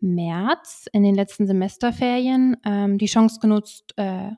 März 0.00 0.86
in 0.92 1.02
den 1.02 1.14
letzten 1.14 1.46
Semesterferien 1.46 2.56
ähm, 2.64 2.98
die 2.98 3.06
Chance 3.06 3.38
genutzt, 3.40 3.92
äh, 3.96 4.30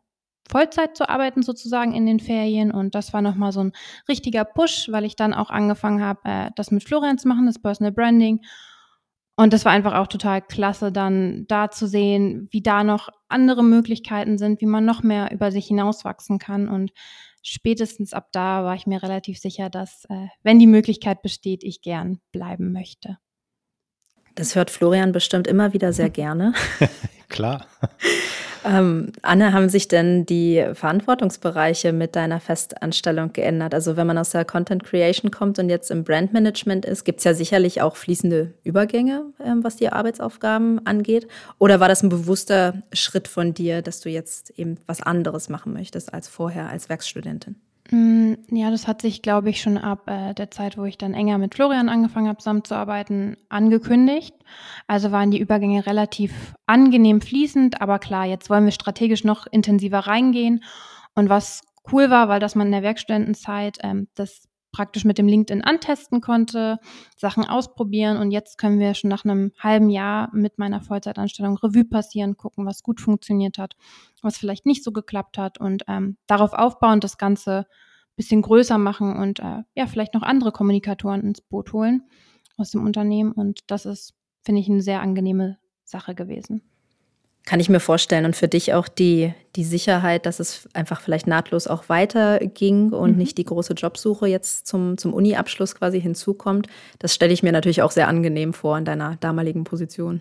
Vollzeit 0.53 0.97
zu 0.99 1.09
arbeiten 1.09 1.43
sozusagen 1.43 1.95
in 1.95 2.05
den 2.05 2.21
Ferien 2.21 2.71
und 2.71 2.95
das 2.95 3.15
war 3.15 3.23
nochmal 3.23 3.53
so 3.53 3.65
ein 3.65 3.73
richtiger 4.07 4.45
Push, 4.45 4.89
weil 4.93 5.07
ich 5.07 5.17
dann 5.17 5.33
auch 5.33 5.49
angefangen 5.49 6.03
habe, 6.03 6.21
äh, 6.25 6.51
das 6.57 6.71
mit 6.71 6.85
Florian 6.85 7.17
zu 7.17 7.27
machen, 7.27 7.47
das 7.47 7.59
Personal 7.59 7.91
Branding. 7.91 8.41
Und 9.35 9.55
das 9.55 9.65
war 9.65 9.73
einfach 9.73 9.95
auch 9.95 10.09
total 10.09 10.43
klasse, 10.43 10.93
dann 10.93 11.47
da 11.49 11.71
zu 11.71 11.87
sehen, 11.87 12.49
wie 12.51 12.61
da 12.61 12.85
noch 12.85 13.09
andere 13.29 13.65
Möglichkeiten 13.65 14.37
sind, 14.37 14.61
wie 14.61 14.67
man 14.67 14.85
noch 14.85 15.03
mehr 15.03 15.33
über 15.33 15.51
sich 15.51 15.67
hinauswachsen 15.67 16.39
kann. 16.39 16.69
Und 16.69 16.93
spätestens 17.43 18.13
ab 18.13 18.29
da 18.33 18.63
war 18.63 18.75
ich 18.75 18.87
mir 18.87 19.03
relativ 19.03 19.39
sicher, 19.39 19.71
dass, 19.71 20.05
äh, 20.11 20.27
wenn 20.43 20.59
die 20.59 20.67
Möglichkeit 20.67 21.23
besteht, 21.23 21.65
ich 21.65 21.81
gern 21.81 22.21
bleiben 22.31 22.73
möchte. 22.73 23.17
Das 24.35 24.55
hört 24.55 24.71
Florian 24.71 25.13
bestimmt 25.13 25.47
immer 25.47 25.73
wieder 25.73 25.95
sehr 25.95 26.11
gerne. 26.11 26.53
Klar. 27.29 27.67
Ähm, 28.65 29.13
Anne, 29.23 29.53
haben 29.53 29.69
sich 29.69 29.89
denn 29.89 30.25
die 30.25 30.65
Verantwortungsbereiche 30.75 31.93
mit 31.93 32.15
deiner 32.15 32.39
Festanstellung 32.41 33.33
geändert? 33.33 33.75
Also 33.75 33.97
wenn 33.97 34.07
man 34.07 34.19
aus 34.19 34.31
der 34.31 34.45
Content 34.45 34.85
Creation 34.85 35.31
kommt 35.31 35.59
und 35.59 35.69
jetzt 35.69 35.91
im 35.91 36.05
Brandmanagement 36.05 36.85
ist, 36.85 37.05
gibt 37.05 37.19
es 37.19 37.25
ja 37.25 37.35
sicherlich 37.35 37.83
auch 37.83 37.97
fließende 37.97 38.55
Übergänge, 38.63 39.25
ähm, 39.45 39.65
was 39.65 39.77
die 39.77 39.89
Arbeitsaufgaben 39.89 40.87
angeht. 40.87 41.27
Oder 41.59 41.81
war 41.81 41.89
das 41.89 42.03
ein 42.03 42.09
bewusster 42.09 42.83
Schritt 42.93 43.27
von 43.27 43.53
dir, 43.55 43.83
dass 43.83 44.01
du 44.01 44.09
jetzt 44.09 44.51
eben 44.59 44.79
was 44.87 45.03
anderes 45.03 45.49
machen 45.49 45.73
möchtest 45.73 46.15
als 46.15 46.29
vorher 46.29 46.69
als 46.69 46.89
Werkstudentin? 46.89 47.57
Mm, 47.93 48.35
ja, 48.51 48.71
das 48.71 48.89
hat 48.89 49.03
sich, 49.03 49.21
glaube 49.21 49.51
ich, 49.51 49.61
schon 49.61 49.77
ab 49.77 50.09
äh, 50.09 50.33
der 50.33 50.51
Zeit, 50.51 50.79
wo 50.79 50.85
ich 50.85 50.97
dann 50.97 51.13
enger 51.13 51.37
mit 51.37 51.55
Florian 51.55 51.91
angefangen 51.91 52.27
habe, 52.27 52.39
zusammenzuarbeiten, 52.39 53.37
angekündigt. 53.51 54.35
Also 54.87 55.13
waren 55.13 55.31
die 55.31 55.39
Übergänge 55.39 55.85
relativ 55.87 56.55
angenehm 56.67 57.21
fließend, 57.21 57.83
aber 57.83 57.99
klar, 57.99 58.25
jetzt 58.25 58.49
wollen 58.49 58.65
wir 58.65 58.73
strategisch 58.73 59.25
noch 59.25 59.47
intensiver 59.47 59.99
reingehen. 60.01 60.65
Und 61.15 61.29
was 61.29 61.61
cool 61.93 62.09
war, 62.09 62.29
weil 62.29 62.41
dass 62.41 62.55
man 62.55 62.69
in 62.69 62.73
der 62.73 62.83
Werkstudentenzeit 62.83 63.77
ähm, 63.83 64.09
das 64.15 64.49
praktisch 64.73 65.05
mit 65.05 65.19
dem 65.19 65.29
LinkedIn 65.29 65.63
antesten 65.63 66.21
konnte, 66.21 66.79
Sachen 67.17 67.45
ausprobieren 67.45 68.17
und 68.17 68.31
jetzt 68.31 68.59
können 68.59 68.81
wir 68.81 68.95
schon 68.95 69.11
nach 69.11 69.25
einem 69.25 69.53
halben 69.59 69.91
Jahr 69.91 70.31
mit 70.35 70.59
meiner 70.59 70.81
Vollzeitanstellung 70.81 71.57
Revue 71.59 71.85
passieren, 71.85 72.37
gucken, 72.37 72.67
was 72.67 72.83
gut 72.83 73.01
funktioniert 73.01 73.59
hat, 73.59 73.77
was 74.23 74.39
vielleicht 74.39 74.67
nicht 74.67 74.83
so 74.83 74.91
geklappt 74.91 75.39
hat 75.39 75.59
und 75.59 75.85
ähm, 75.89 76.17
darauf 76.27 76.55
aufbauen, 76.55 77.01
das 77.01 77.19
Ganze 77.19 77.67
bisschen 78.17 78.43
größer 78.43 78.79
machen 78.79 79.17
und 79.17 79.41
äh, 79.41 79.63
ja, 79.75 79.87
vielleicht 79.87 80.15
noch 80.15 80.23
andere 80.23 80.53
Kommunikatoren 80.53 81.23
ins 81.23 81.41
Boot 81.41 81.73
holen 81.73 82.03
aus 82.57 82.71
dem 82.71 82.85
Unternehmen 82.85 83.33
und 83.33 83.61
das 83.71 83.87
ist, 83.87 84.15
finde 84.43 84.61
ich, 84.61 84.69
eine 84.69 84.83
sehr 84.83 85.01
angenehme 85.01 85.59
Sache 85.85 86.15
gewesen. 86.15 86.72
Kann 87.45 87.59
ich 87.59 87.69
mir 87.69 87.81
vorstellen. 87.81 88.25
Und 88.25 88.37
für 88.37 88.47
dich 88.47 88.73
auch 88.73 88.87
die, 88.87 89.35
die 89.57 89.65
Sicherheit, 89.65 90.27
dass 90.27 90.39
es 90.39 90.69
einfach 90.75 91.01
vielleicht 91.01 91.27
nahtlos 91.27 91.67
auch 91.67 91.89
weiterging 91.89 92.93
und 92.93 93.13
mhm. 93.13 93.17
nicht 93.19 93.37
die 93.39 93.45
große 93.45 93.75
Jobsuche 93.75 94.29
jetzt 94.29 94.67
zum, 94.67 94.97
zum 94.97 95.13
Uni-Abschluss 95.13 95.75
quasi 95.75 96.01
hinzukommt. 96.01 96.69
Das 97.01 97.15
stelle 97.15 97.33
ich 97.33 97.43
mir 97.43 97.53
natürlich 97.53 97.83
auch 97.83 97.91
sehr 97.91 98.07
angenehm 98.07 98.55
vor 98.55 98.79
in 98.79 98.85
deiner 98.85 99.17
damaligen 99.17 99.65
Position. 99.65 100.21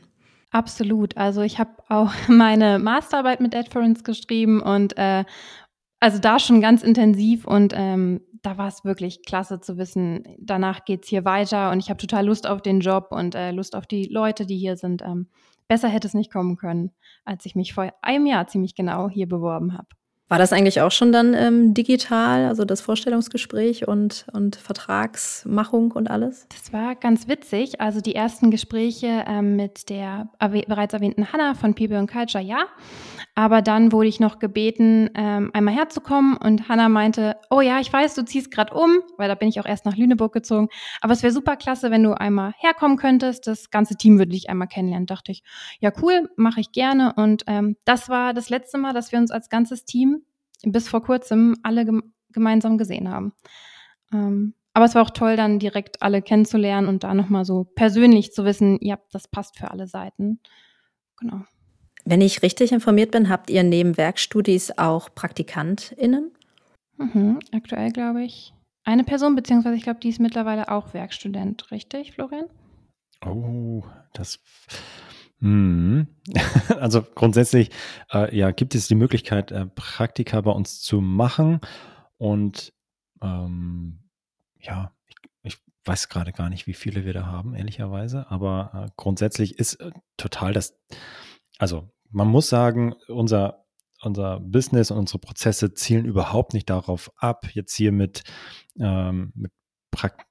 Absolut. 0.50 1.16
Also 1.16 1.42
ich 1.42 1.60
habe 1.60 1.72
auch 1.90 2.12
meine 2.28 2.80
Masterarbeit 2.80 3.40
mit 3.40 3.56
Adference 3.56 4.04
geschrieben 4.04 4.62
und 4.62 4.98
äh, 4.98 5.24
also 6.00 6.18
da 6.18 6.40
schon 6.40 6.62
ganz 6.62 6.82
intensiv 6.82 7.46
und 7.46 7.74
ähm, 7.76 8.22
da 8.42 8.58
war 8.58 8.68
es 8.68 8.84
wirklich 8.84 9.24
klasse 9.24 9.60
zu 9.60 9.78
wissen, 9.78 10.24
danach 10.40 10.84
geht 10.84 11.04
es 11.04 11.10
hier 11.10 11.26
weiter 11.26 11.70
und 11.70 11.80
ich 11.80 11.92
habe 11.92 12.00
total 12.00 12.26
Lust 12.26 12.48
auf 12.48 12.64
den 12.64 12.80
Job 12.80 13.10
und 13.12 13.36
äh, 13.36 13.52
Lust 13.52 13.76
auf 13.76 13.86
die 13.86 14.06
Leute, 14.06 14.48
die 14.48 14.58
hier 14.58 14.78
sind. 14.78 15.04
Ähm, 15.04 15.28
besser 15.72 15.88
hätte 15.88 16.06
es 16.06 16.14
nicht 16.14 16.34
kommen 16.34 16.58
können, 16.58 16.92
als 17.24 17.46
ich 17.46 17.56
mich 17.56 17.74
vor 17.74 17.94
einem 18.02 18.26
Jahr 18.26 18.46
ziemlich 18.46 18.76
genau 18.76 19.08
hier 19.08 19.26
beworben 19.26 19.72
habe. 19.78 19.88
War 20.32 20.38
das 20.38 20.54
eigentlich 20.54 20.80
auch 20.80 20.92
schon 20.92 21.12
dann 21.12 21.34
ähm, 21.34 21.74
digital, 21.74 22.46
also 22.46 22.64
das 22.64 22.80
Vorstellungsgespräch 22.80 23.90
und, 23.90 24.28
und 24.32 24.56
Vertragsmachung 24.56 25.92
und 25.92 26.10
alles? 26.10 26.48
Das 26.48 26.72
war 26.72 26.96
ganz 26.96 27.28
witzig. 27.28 27.82
Also 27.82 28.00
die 28.00 28.16
ersten 28.16 28.50
Gespräche 28.50 29.26
ähm, 29.28 29.58
mit 29.58 29.90
der 29.90 30.30
bereits 30.40 30.94
erwähnten 30.94 31.34
Hanna 31.34 31.54
von 31.54 31.76
People 31.76 31.98
and 31.98 32.10
Culture, 32.10 32.42
ja. 32.42 32.68
Aber 33.36 33.62
dann 33.62 33.92
wurde 33.92 34.08
ich 34.08 34.22
noch 34.22 34.40
gebeten, 34.40 35.10
ähm, 35.16 35.52
einmal 35.54 35.74
herzukommen 35.74 36.38
und 36.38 36.70
Hanna 36.70 36.88
meinte, 36.88 37.36
oh 37.50 37.60
ja, 37.60 37.82
ich 37.82 37.92
weiß, 37.92 38.16
du 38.16 38.24
ziehst 38.24 38.52
gerade 38.52 38.74
um, 38.74 39.00
weil 39.18 39.28
da 39.28 39.36
bin 39.36 39.50
ich 39.50 39.60
auch 39.60 39.66
erst 39.66 39.86
nach 39.86 39.98
Lüneburg 39.98 40.32
gezogen. 40.32 40.70
Aber 41.02 41.12
es 41.12 41.24
wäre 41.24 41.34
super 41.34 41.58
klasse, 41.58 41.92
wenn 41.92 42.04
du 42.04 42.14
einmal 42.14 42.54
herkommen 42.58 42.96
könntest. 42.96 43.48
Das 43.48 43.70
ganze 43.70 43.98
Team 43.98 44.18
würde 44.18 44.32
dich 44.32 44.50
einmal 44.50 44.70
kennenlernen. 44.70 45.08
Dachte 45.08 45.34
ich, 45.34 45.44
ja 45.82 45.92
cool, 46.02 46.30
mache 46.38 46.62
ich 46.62 46.72
gerne. 46.72 47.14
Und 47.18 47.44
ähm, 47.48 47.76
das 47.84 48.08
war 48.08 48.34
das 48.34 48.50
letzte 48.50 48.78
Mal, 48.78 48.94
dass 48.94 49.12
wir 49.12 49.20
uns 49.20 49.32
als 49.32 49.50
ganzes 49.50 49.84
Team 49.84 50.21
bis 50.64 50.90
vor 50.90 51.04
kurzem 51.04 51.56
alle 51.64 51.86
gem 51.86 52.14
gemeinsam 52.34 52.78
gesehen 52.78 53.10
haben. 53.10 53.34
Ähm, 54.14 54.54
aber 54.74 54.86
es 54.86 54.96
war 54.96 55.02
auch 55.02 55.10
toll, 55.10 55.36
dann 55.36 55.60
direkt 55.60 56.02
alle 56.02 56.22
kennenzulernen 56.22 56.88
und 56.88 57.04
da 57.04 57.14
nochmal 57.14 57.44
so 57.44 57.66
persönlich 57.76 58.32
zu 58.32 58.46
wissen, 58.46 58.78
ja, 58.80 58.98
das 59.12 59.28
passt 59.28 59.58
für 59.58 59.70
alle 59.70 59.86
Seiten. 59.86 60.40
Genau. 61.20 61.42
Wenn 62.06 62.22
ich 62.22 62.42
richtig 62.42 62.72
informiert 62.72 63.12
bin, 63.12 63.28
habt 63.28 63.50
ihr 63.50 63.64
neben 63.64 63.98
Werkstudis 63.98 64.78
auch 64.78 65.14
PraktikantInnen? 65.14 66.32
Mhm, 66.98 67.40
aktuell 67.52 67.92
glaube 67.92 68.24
ich 68.24 68.54
eine 68.84 69.04
Person, 69.04 69.36
beziehungsweise 69.36 69.76
ich 69.76 69.84
glaube, 69.84 70.00
die 70.00 70.10
ist 70.10 70.20
mittlerweile 70.20 70.70
auch 70.70 70.94
Werkstudent, 70.94 71.72
richtig, 71.72 72.14
Florian? 72.14 72.46
Oh, 73.26 73.84
das. 74.14 74.40
Also 76.80 77.04
grundsätzlich 77.04 77.70
äh, 78.14 78.36
ja, 78.36 78.52
gibt 78.52 78.76
es 78.76 78.88
die 78.88 78.96
Möglichkeit, 78.96 79.52
äh, 79.52 79.66
Praktika 79.66 80.40
bei 80.42 80.52
uns 80.52 80.82
zu 80.82 81.02
machen. 81.02 81.60
Und 82.18 82.74
ähm, 83.22 84.00
ja, 84.60 84.94
ich, 85.08 85.16
ich 85.44 85.58
weiß 85.86 86.10
gerade 86.10 86.32
gar 86.32 86.50
nicht, 86.50 86.68
wie 86.68 86.74
viele 86.74 87.06
wir 87.06 87.14
da 87.14 87.26
haben, 87.26 87.56
ehrlicherweise. 87.56 88.30
Aber 88.30 88.72
äh, 88.88 88.92
grundsätzlich 88.98 89.60
ist 89.60 89.76
äh, 89.76 89.92
total 90.18 90.54
das, 90.54 90.80
also 91.58 91.90
man 92.10 92.28
muss 92.28 92.50
sagen, 92.50 92.94
unser, 93.08 93.66
unser 94.02 94.40
Business 94.40 94.92
und 94.92 94.98
unsere 94.98 95.20
Prozesse 95.20 95.74
zielen 95.74 96.06
überhaupt 96.06 96.54
nicht 96.54 96.70
darauf 96.70 97.12
ab, 97.18 97.48
jetzt 97.54 97.76
hier 97.76 97.92
mit, 97.92 98.24
ähm, 98.80 99.32
mit 99.36 99.52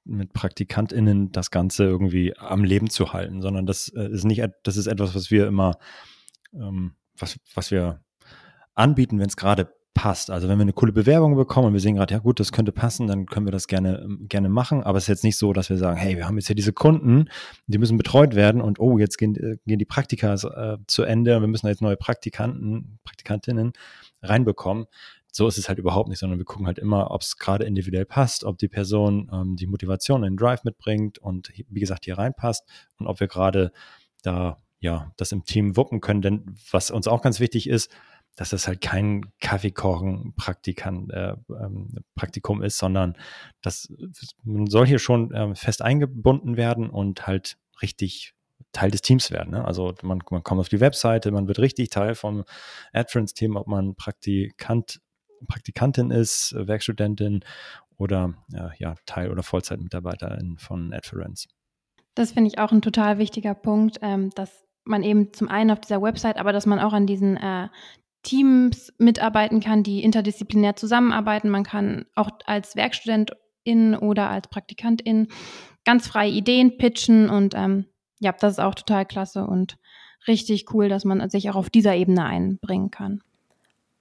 Mit 0.05 0.33
PraktikantInnen 0.33 1.33
das 1.33 1.51
Ganze 1.51 1.85
irgendwie 1.85 2.37
am 2.37 2.65
Leben 2.65 2.91
zu 2.91 3.13
halten, 3.13 3.43
sondern 3.43 3.67
das 3.67 3.89
äh, 3.89 4.09
ist 4.09 4.25
nicht, 4.25 4.43
das 4.63 4.77
ist 4.77 4.87
etwas, 4.87 5.15
was 5.15 5.31
wir 5.31 5.47
immer, 5.47 5.77
ähm, 6.55 6.95
was, 7.17 7.39
was 7.55 7.71
wir 7.71 8.01
anbieten, 8.75 9.19
wenn 9.19 9.29
es 9.29 9.37
gerade 9.37 9.73
passt. 9.95 10.31
Also 10.31 10.49
wenn 10.49 10.57
wir 10.57 10.63
eine 10.63 10.73
coole 10.73 10.93
Bewerbung 10.93 11.37
bekommen 11.37 11.69
und 11.69 11.73
wir 11.75 11.81
sehen 11.81 11.97
gerade, 11.97 12.15
ja 12.15 12.21
gut, 12.21 12.41
das 12.41 12.53
könnte 12.53 12.73
passen, 12.73 13.07
dann 13.07 13.27
können 13.27 13.47
wir 13.47 13.53
das 13.53 13.67
gerne, 13.67 14.07
gerne 14.21 14.49
machen. 14.49 14.83
Aber 14.83 14.99
es 14.99 15.05
ist 15.05 15.09
jetzt 15.09 15.25
nicht 15.25 15.37
so, 15.37 15.53
dass 15.53 15.69
wir 15.69 15.77
sagen, 15.77 15.99
hey, 15.99 16.17
wir 16.17 16.27
haben 16.27 16.39
jetzt 16.39 16.47
hier 16.47 16.57
diese 16.57 16.73
Kunden, 16.73 17.29
die 17.67 17.79
müssen 17.79 17.99
betreut 17.99 18.35
werden 18.35 18.63
und 18.63 18.79
oh, 18.79 18.99
jetzt 18.99 19.19
gehen, 19.19 19.37
äh, 19.37 19.57
gehen 19.67 19.79
die 19.79 19.85
Praktika 19.85 20.35
äh, 20.35 20.79
zu 20.87 21.03
Ende 21.03 21.37
und 21.37 21.43
wir 21.43 21.49
müssen 21.49 21.67
jetzt 21.67 21.83
neue 21.83 21.97
Praktikanten, 21.97 22.99
Praktikantinnen 23.05 23.73
reinbekommen. 24.23 24.87
So 25.33 25.47
ist 25.47 25.59
es 25.59 25.69
halt 25.69 25.79
überhaupt 25.79 26.09
nicht, 26.09 26.19
sondern 26.19 26.39
wir 26.39 26.45
gucken 26.45 26.67
halt 26.67 26.79
immer, 26.79 27.11
ob 27.11 27.23
es 27.23 27.37
gerade 27.37 27.65
individuell 27.65 28.05
passt, 28.05 28.45
ob 28.45 28.59
die 28.59 28.69
Person 28.69 29.31
ähm, 29.33 29.57
die 29.57 29.67
Motivation 29.67 30.25
in 30.25 30.33
den 30.33 30.37
Drive 30.37 30.65
mitbringt 30.65 31.19
und 31.19 31.51
wie 31.69 31.81
gesagt 31.81 32.05
hier 32.05 32.19
reinpasst 32.19 32.65
und 32.99 33.07
ob 33.07 33.21
wir 33.21 33.29
gerade 33.29 33.73
da 34.23 34.59
ja 34.81 35.13
das 35.17 35.33
im 35.33 35.45
Team 35.45 35.77
wuppen 35.77 36.01
können. 36.01 36.23
Denn 36.23 36.57
was 36.71 36.91
uns 36.91 37.07
auch 37.07 37.23
ganz 37.23 37.41
wichtig 37.41 37.69
ist, 37.69 37.91
dass 38.37 38.51
das 38.51 38.67
halt 38.67 38.81
kein 38.81 39.27
Kaffeekochen-Praktikum 39.41 41.11
äh, 41.11 41.35
ähm, 41.63 42.63
ist, 42.63 42.79
sondern 42.79 43.17
dass 43.61 43.93
man 44.45 44.67
soll 44.67 44.87
hier 44.87 44.99
schon 44.99 45.33
äh, 45.33 45.55
fest 45.55 45.83
eingebunden 45.83 46.57
werden 46.57 46.89
und 46.89 47.27
halt 47.27 47.59
richtig 47.83 48.35
Teil 48.73 48.91
des 48.91 49.03
Teams 49.03 49.31
werden. 49.31 49.51
Ne? 49.51 49.65
Also 49.65 49.95
man, 50.03 50.21
man 50.31 50.43
kommt 50.43 50.61
auf 50.61 50.69
die 50.69 50.81
Webseite, 50.81 51.31
man 51.33 51.49
wird 51.49 51.59
richtig 51.59 51.91
Teil 51.91 52.15
vom 52.15 52.45
AdFriends-Team, 52.93 53.57
ob 53.57 53.67
man 53.67 53.95
Praktikant, 53.97 55.01
Praktikantin 55.49 56.11
ist, 56.11 56.55
Werkstudentin 56.57 57.45
oder 57.97 58.35
äh, 58.53 58.71
ja, 58.79 58.95
Teil- 59.07 59.31
oder 59.31 59.43
Vollzeitmitarbeiterin 59.43 60.57
von 60.59 60.93
AdFriends. 60.93 61.49
Das 62.15 62.33
finde 62.33 62.49
ich 62.49 62.59
auch 62.59 62.73
ein 62.73 62.83
total 62.83 63.19
wichtiger 63.19 63.55
Punkt, 63.55 63.99
ähm, 64.03 64.31
dass 64.31 64.65
man 64.85 65.03
eben 65.03 65.33
zum 65.33 65.49
einen 65.49 65.71
auf 65.71 65.81
dieser 65.81 66.03
Website, 66.03 66.39
aber 66.39 66.53
dass 66.53 66.67
man 66.67 66.79
auch 66.79 66.93
an 66.93 67.07
diesen 67.07 67.37
äh, 67.37 67.69
Teams 68.23 68.93
mitarbeiten 68.99 69.61
kann, 69.61 69.83
die 69.83 70.03
interdisziplinär 70.03 70.77
zusammenarbeiten. 70.77 71.49
Man 71.49 71.65
kann 71.65 72.07
auch 72.15 72.31
als 72.45 72.77
Werkstudentin 72.77 73.95
oder 73.95 74.29
als 74.29 74.49
Praktikantin 74.49 75.29
ganz 75.85 76.09
freie 76.09 76.31
Ideen 76.31 76.77
pitchen 76.77 77.31
und 77.31 77.55
ähm, 77.55 77.87
ja, 78.19 78.33
das 78.33 78.55
ist 78.55 78.59
auch 78.59 78.75
total 78.75 79.07
klasse 79.07 79.47
und 79.47 79.79
richtig 80.29 80.75
cool, 80.75 80.89
dass 80.89 81.05
man 81.05 81.29
sich 81.31 81.49
auch 81.49 81.57
auf 81.57 81.71
dieser 81.71 81.95
Ebene 81.95 82.25
einbringen 82.25 82.91
kann. 82.91 83.23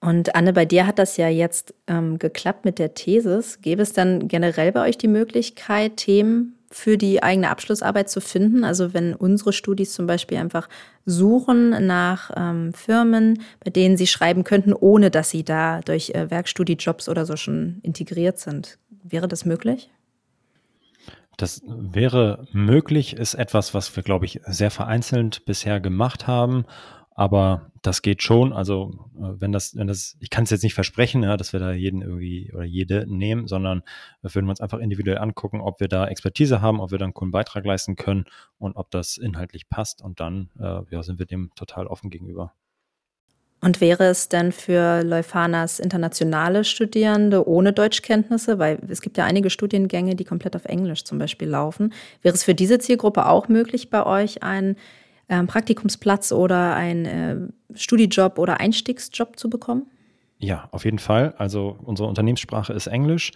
Und 0.02 0.34
Anne, 0.36 0.54
bei 0.54 0.66
dir 0.66 0.88
hat 0.88 0.98
das 0.98 1.18
ja 1.18 1.28
jetzt 1.28 1.74
ähm, 1.88 2.20
geklappt 2.20 2.64
mit 2.64 2.80
der 2.80 2.94
Thesis. 2.94 3.60
Gäbe 3.62 3.82
es 3.82 3.92
dann 3.92 4.28
generell 4.28 4.72
bei 4.72 4.88
euch 4.88 4.98
die 4.98 5.10
Möglichkeit, 5.10 5.98
Themen 5.98 6.56
für 6.72 6.98
die 6.98 7.22
eigene 7.22 7.50
Abschlussarbeit 7.50 8.10
zu 8.10 8.22
finden. 8.22 8.64
Also 8.64 8.94
wenn 8.94 9.14
unsere 9.14 9.52
Studis 9.52 9.94
zum 9.94 10.08
Beispiel 10.08 10.38
einfach 10.38 10.70
suchen 11.06 11.86
nach 11.86 12.32
ähm, 12.36 12.74
Firmen, 12.74 13.42
bei 13.64 13.72
denen 13.72 13.98
sie 13.98 14.08
schreiben 14.08 14.44
könnten, 14.44 14.74
ohne 14.74 15.12
dass 15.12 15.32
sie 15.32 15.44
da 15.44 15.82
durch 15.82 16.12
äh, 16.12 16.30
Werkstudiejobs 16.30 17.10
oder 17.10 17.26
so 17.26 17.36
schon 17.36 17.80
integriert 17.82 18.40
sind. 18.40 18.78
Wäre 19.04 19.28
das 19.28 19.46
möglich? 19.46 19.90
Das 21.36 21.62
wäre 21.66 22.48
möglich, 22.52 23.16
ist 23.16 23.34
etwas, 23.34 23.74
was 23.74 23.96
wir, 23.96 24.04
glaube 24.04 24.26
ich, 24.26 24.42
sehr 24.46 24.72
vereinzelt 24.72 25.46
bisher 25.46 25.80
gemacht 25.80 26.28
haben 26.28 26.66
aber 27.20 27.70
das 27.82 28.02
geht 28.02 28.24
schon. 28.24 28.54
Also 28.54 29.10
äh, 29.18 29.42
wenn 29.42 29.52
das, 29.52 29.76
wenn 29.76 29.88
das, 29.88 30.16
ich 30.22 30.30
kann 30.30 30.46
es 30.46 30.52
jetzt 30.52 30.64
nicht 30.64 30.74
versprechen, 30.74 31.22
ja, 31.22 31.36
dass 31.36 31.52
wir 31.52 31.60
da 31.60 31.74
jeden 31.74 32.02
irgendwie 32.02 32.50
oder 32.54 32.64
jede 32.64 33.06
nehmen, 33.08 33.46
sondern 33.46 33.84
wir 34.22 34.34
würden 34.34 34.50
uns 34.50 34.62
einfach 34.62 34.80
individuell 34.80 35.18
angucken, 35.18 35.60
ob 35.60 35.82
wir 35.82 35.90
da 35.90 36.08
Expertise 36.08 36.62
haben, 36.62 36.80
ob 36.80 36.92
wir 36.92 36.98
da 36.98 37.04
einen 37.04 37.14
coolen 37.14 37.34
Beitrag 37.34 37.66
leisten 37.66 37.98
können 37.98 38.24
und 38.58 38.78
ob 38.78 38.90
das 38.90 39.18
inhaltlich 39.18 39.68
passt. 39.68 40.02
Und 40.02 40.22
dann 40.22 40.50
äh, 40.62 40.80
ja, 40.92 41.04
sind 41.04 41.20
wir 41.20 41.26
dem 41.26 41.52
total 41.56 41.88
offen 41.88 42.10
gegenüber. 42.10 42.54
Und 43.60 43.82
wäre 43.82 44.06
es 44.06 44.30
denn 44.30 44.54
für 44.54 45.04
Leufanas 45.04 45.82
internationale 45.82 46.64
Studierende 46.64 47.46
ohne 47.46 47.74
Deutschkenntnisse, 47.74 48.60
weil 48.60 48.80
es 48.88 49.02
gibt 49.02 49.18
ja 49.18 49.26
einige 49.26 49.50
Studiengänge, 49.50 50.16
die 50.16 50.24
komplett 50.24 50.56
auf 50.56 50.64
Englisch 50.64 51.04
zum 51.04 51.20
Beispiel 51.20 51.50
laufen, 51.50 51.92
wäre 52.22 52.34
es 52.34 52.46
für 52.46 52.56
diese 52.56 52.80
Zielgruppe 52.80 53.26
auch 53.26 53.50
möglich, 53.50 53.90
bei 53.90 54.06
euch 54.06 54.42
ein 54.42 54.78
ähm, 55.30 55.48
Praktikumsplatz 55.48 56.32
oder 56.32 56.76
einen 56.76 57.06
äh, 57.06 57.38
Studijob 57.78 58.38
oder 58.40 58.60
Einstiegsjob 58.60 59.38
zu 59.38 59.50
bekommen? 59.50 59.90
Ja, 60.42 60.70
auf 60.72 60.86
jeden 60.86 61.00
Fall. 61.00 61.34
Also 61.38 61.78
unsere 61.84 62.08
Unternehmenssprache 62.08 62.72
ist 62.72 62.88
Englisch. 62.88 63.32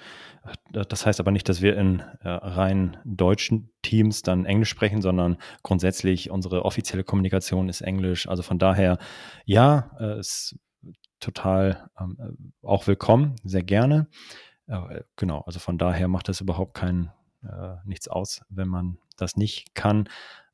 Das 0.71 1.05
heißt 1.05 1.19
aber 1.19 1.31
nicht, 1.31 1.49
dass 1.49 1.61
wir 1.61 1.77
in 1.77 1.99
äh, 1.99 2.29
rein 2.29 2.95
deutschen 3.03 3.69
Teams 3.81 4.21
dann 4.21 4.45
Englisch 4.45 4.69
sprechen, 4.69 5.01
sondern 5.01 5.37
grundsätzlich 5.63 6.31
unsere 6.31 6.63
offizielle 6.63 7.03
Kommunikation 7.03 7.67
ist 7.67 7.81
Englisch. 7.81 8.29
Also 8.29 8.41
von 8.41 8.57
daher, 8.57 8.97
ja, 9.43 9.91
äh, 9.99 10.19
ist 10.19 10.57
total 11.19 11.89
ähm, 11.99 12.17
äh, 12.19 12.67
auch 12.67 12.87
willkommen, 12.87 13.35
sehr 13.43 13.63
gerne. 13.63 14.07
Genau, 15.17 15.41
also 15.41 15.59
von 15.59 15.77
daher 15.77 16.07
macht 16.07 16.29
das 16.29 16.39
überhaupt 16.39 16.73
kein 16.73 17.11
nichts 17.83 18.07
aus, 18.07 18.41
wenn 18.47 18.69
man 18.69 18.97
das 19.17 19.35
nicht 19.35 19.75
kann. 19.75 20.07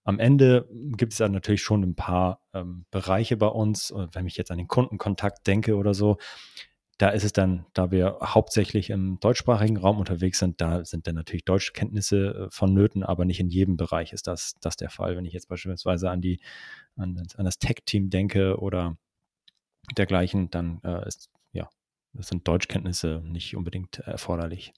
Am 0.10 0.18
Ende 0.18 0.68
gibt 0.98 1.14
es 1.14 1.20
ja 1.20 1.30
natürlich 1.30 1.62
schon 1.62 1.84
ein 1.84 1.94
paar 1.94 2.42
ähm, 2.56 2.88
Bereiche 2.90 3.38
bei 3.38 3.46
uns. 3.46 3.94
Wenn 4.12 4.26
ich 4.26 4.38
jetzt 4.38 4.50
an 4.50 4.58
den 4.58 4.68
Kundenkontakt 4.68 5.46
denke 5.46 5.76
oder 5.76 5.94
so, 5.94 6.18
da 6.98 7.10
ist 7.10 7.24
es 7.24 7.32
dann, 7.32 7.68
da 7.74 7.92
wir 7.92 8.18
hauptsächlich 8.24 8.90
im 8.90 9.20
deutschsprachigen 9.20 9.78
Raum 9.78 10.00
unterwegs 10.00 10.40
sind, 10.40 10.62
da 10.62 10.84
sind 10.84 11.06
dann 11.06 11.14
natürlich 11.14 11.46
Deutschkenntnisse 11.46 12.48
äh, 12.48 12.48
vonnöten, 12.50 13.04
aber 13.04 13.24
nicht 13.24 13.40
in 13.40 13.50
jedem 13.50 13.78
Bereich 13.78 14.12
ist 14.12 14.26
das, 14.26 14.56
das 14.62 14.78
der 14.78 14.90
Fall. 14.90 15.16
Wenn 15.16 15.26
ich 15.26 15.34
jetzt 15.34 15.48
beispielsweise 15.48 16.10
an, 16.10 16.22
die, 16.22 16.40
an, 16.96 17.22
an 17.38 17.46
das 17.46 17.60
Tech-Team 17.60 18.10
denke 18.10 18.58
oder 18.58 18.98
dergleichen, 19.96 20.50
dann 20.50 20.82
äh, 20.84 21.08
ist, 21.08 21.30
ja, 21.52 21.70
sind 22.14 22.48
Deutschkenntnisse 22.48 23.22
nicht 23.24 23.56
unbedingt 23.56 24.00
erforderlich. 24.00 24.74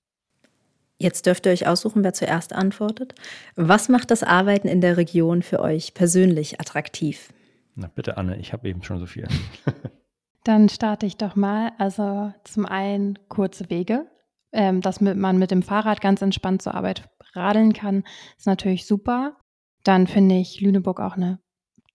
Jetzt 1.02 1.26
dürft 1.26 1.48
ihr 1.48 1.52
euch 1.52 1.66
aussuchen, 1.66 2.04
wer 2.04 2.14
zuerst 2.14 2.54
antwortet. 2.54 3.16
Was 3.56 3.90
macht 3.90 4.12
das 4.12 4.22
Arbeiten 4.22 4.68
in 4.68 4.82
der 4.82 4.98
Region 4.98 5.42
für 5.42 5.60
euch 5.60 5.96
persönlich 5.96 6.60
attraktiv? 6.62 7.34
Na 7.74 7.88
bitte, 7.88 8.18
Anne, 8.18 8.38
ich 8.38 8.54
habe 8.54 8.70
eben 8.70 8.84
schon 8.84 9.00
so 9.00 9.08
viel. 9.08 9.28
Dann 10.44 10.70
starte 10.70 11.08
ich 11.08 11.18
doch 11.18 11.36
mal. 11.36 11.72
Also 11.80 12.32
zum 12.44 12.68
einen 12.68 13.18
kurze 13.30 13.72
Wege. 13.72 14.06
Ähm, 14.54 14.82
dass 14.82 15.02
man 15.02 15.40
mit 15.40 15.50
dem 15.50 15.64
Fahrrad 15.64 16.02
ganz 16.02 16.22
entspannt 16.22 16.62
zur 16.62 16.76
Arbeit 16.76 17.10
radeln 17.34 17.74
kann, 17.74 18.04
ist 18.38 18.46
natürlich 18.46 18.86
super. 18.86 19.38
Dann 19.84 20.06
finde 20.06 20.36
ich 20.36 20.62
Lüneburg 20.62 21.00
auch 21.00 21.16
eine 21.16 21.40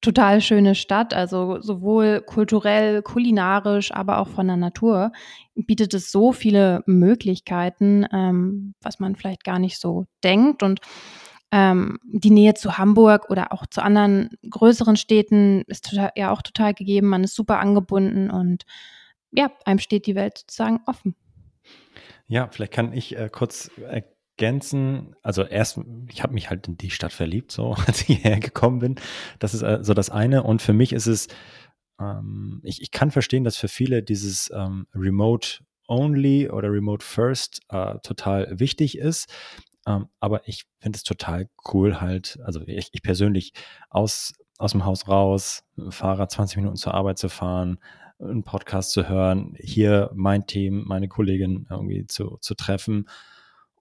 total 0.00 0.40
schöne 0.40 0.74
Stadt, 0.74 1.14
also 1.14 1.60
sowohl 1.60 2.20
kulturell, 2.20 3.02
kulinarisch, 3.02 3.92
aber 3.92 4.18
auch 4.18 4.28
von 4.28 4.46
der 4.46 4.56
Natur 4.56 5.12
bietet 5.54 5.94
es 5.94 6.10
so 6.10 6.32
viele 6.32 6.82
Möglichkeiten, 6.86 8.06
ähm, 8.12 8.74
was 8.80 9.00
man 9.00 9.16
vielleicht 9.16 9.44
gar 9.44 9.58
nicht 9.58 9.80
so 9.80 10.06
denkt. 10.22 10.62
Und 10.62 10.80
ähm, 11.50 11.98
die 12.04 12.30
Nähe 12.30 12.54
zu 12.54 12.76
Hamburg 12.78 13.30
oder 13.30 13.52
auch 13.52 13.66
zu 13.66 13.82
anderen 13.82 14.30
größeren 14.48 14.96
Städten 14.96 15.62
ist 15.66 15.88
total, 15.88 16.12
ja 16.16 16.30
auch 16.30 16.42
total 16.42 16.74
gegeben. 16.74 17.08
Man 17.08 17.24
ist 17.24 17.34
super 17.34 17.58
angebunden 17.58 18.30
und 18.30 18.64
ja, 19.32 19.50
einem 19.64 19.78
steht 19.78 20.06
die 20.06 20.14
Welt 20.14 20.38
sozusagen 20.38 20.80
offen. 20.86 21.14
Ja, 22.28 22.48
vielleicht 22.50 22.72
kann 22.72 22.92
ich 22.92 23.16
äh, 23.16 23.28
kurz 23.30 23.70
ergänzen. 24.36 25.16
Also 25.22 25.44
erst, 25.44 25.80
ich 26.10 26.22
habe 26.22 26.34
mich 26.34 26.50
halt 26.50 26.68
in 26.68 26.76
die 26.76 26.90
Stadt 26.90 27.12
verliebt, 27.12 27.52
so 27.52 27.74
als 27.86 28.02
ich 28.02 28.18
hierher 28.18 28.40
gekommen 28.40 28.78
bin. 28.80 28.94
Das 29.38 29.54
ist 29.54 29.62
äh, 29.62 29.78
so 29.82 29.94
das 29.94 30.10
eine. 30.10 30.42
Und 30.42 30.62
für 30.62 30.72
mich 30.72 30.92
ist 30.92 31.06
es, 31.06 31.28
ähm, 32.00 32.60
ich, 32.62 32.82
ich 32.82 32.90
kann 32.90 33.10
verstehen, 33.10 33.44
dass 33.44 33.56
für 33.56 33.68
viele 33.68 34.02
dieses 34.02 34.50
ähm, 34.54 34.86
Remote 34.94 35.60
Only 35.88 36.50
oder 36.50 36.70
Remote 36.70 37.04
First 37.04 37.60
äh, 37.68 37.98
total 38.02 38.58
wichtig 38.58 38.98
ist. 38.98 39.32
Ähm, 39.86 40.08
aber 40.20 40.46
ich 40.48 40.64
finde 40.80 40.96
es 40.96 41.04
total 41.04 41.48
cool, 41.72 42.00
halt, 42.00 42.38
also 42.44 42.60
ich, 42.66 42.90
ich 42.92 43.02
persönlich 43.02 43.52
aus, 43.88 44.32
aus 44.58 44.72
dem 44.72 44.84
Haus 44.84 45.06
raus, 45.06 45.62
Fahrrad 45.90 46.30
20 46.32 46.56
Minuten 46.56 46.76
zur 46.76 46.94
Arbeit 46.94 47.18
zu 47.18 47.28
fahren, 47.28 47.78
einen 48.18 48.42
Podcast 48.42 48.90
zu 48.90 49.08
hören, 49.08 49.54
hier 49.60 50.10
mein 50.14 50.46
Team, 50.46 50.84
meine 50.86 51.06
Kollegin 51.06 51.68
irgendwie 51.70 52.06
zu, 52.06 52.38
zu 52.40 52.54
treffen 52.54 53.06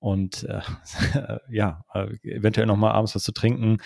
und 0.05 0.43
äh, 0.43 0.61
ja, 1.49 1.83
eventuell 2.21 2.67
nochmal 2.67 2.91
abends 2.91 3.15
was 3.15 3.23
zu 3.23 3.31
trinken. 3.31 3.79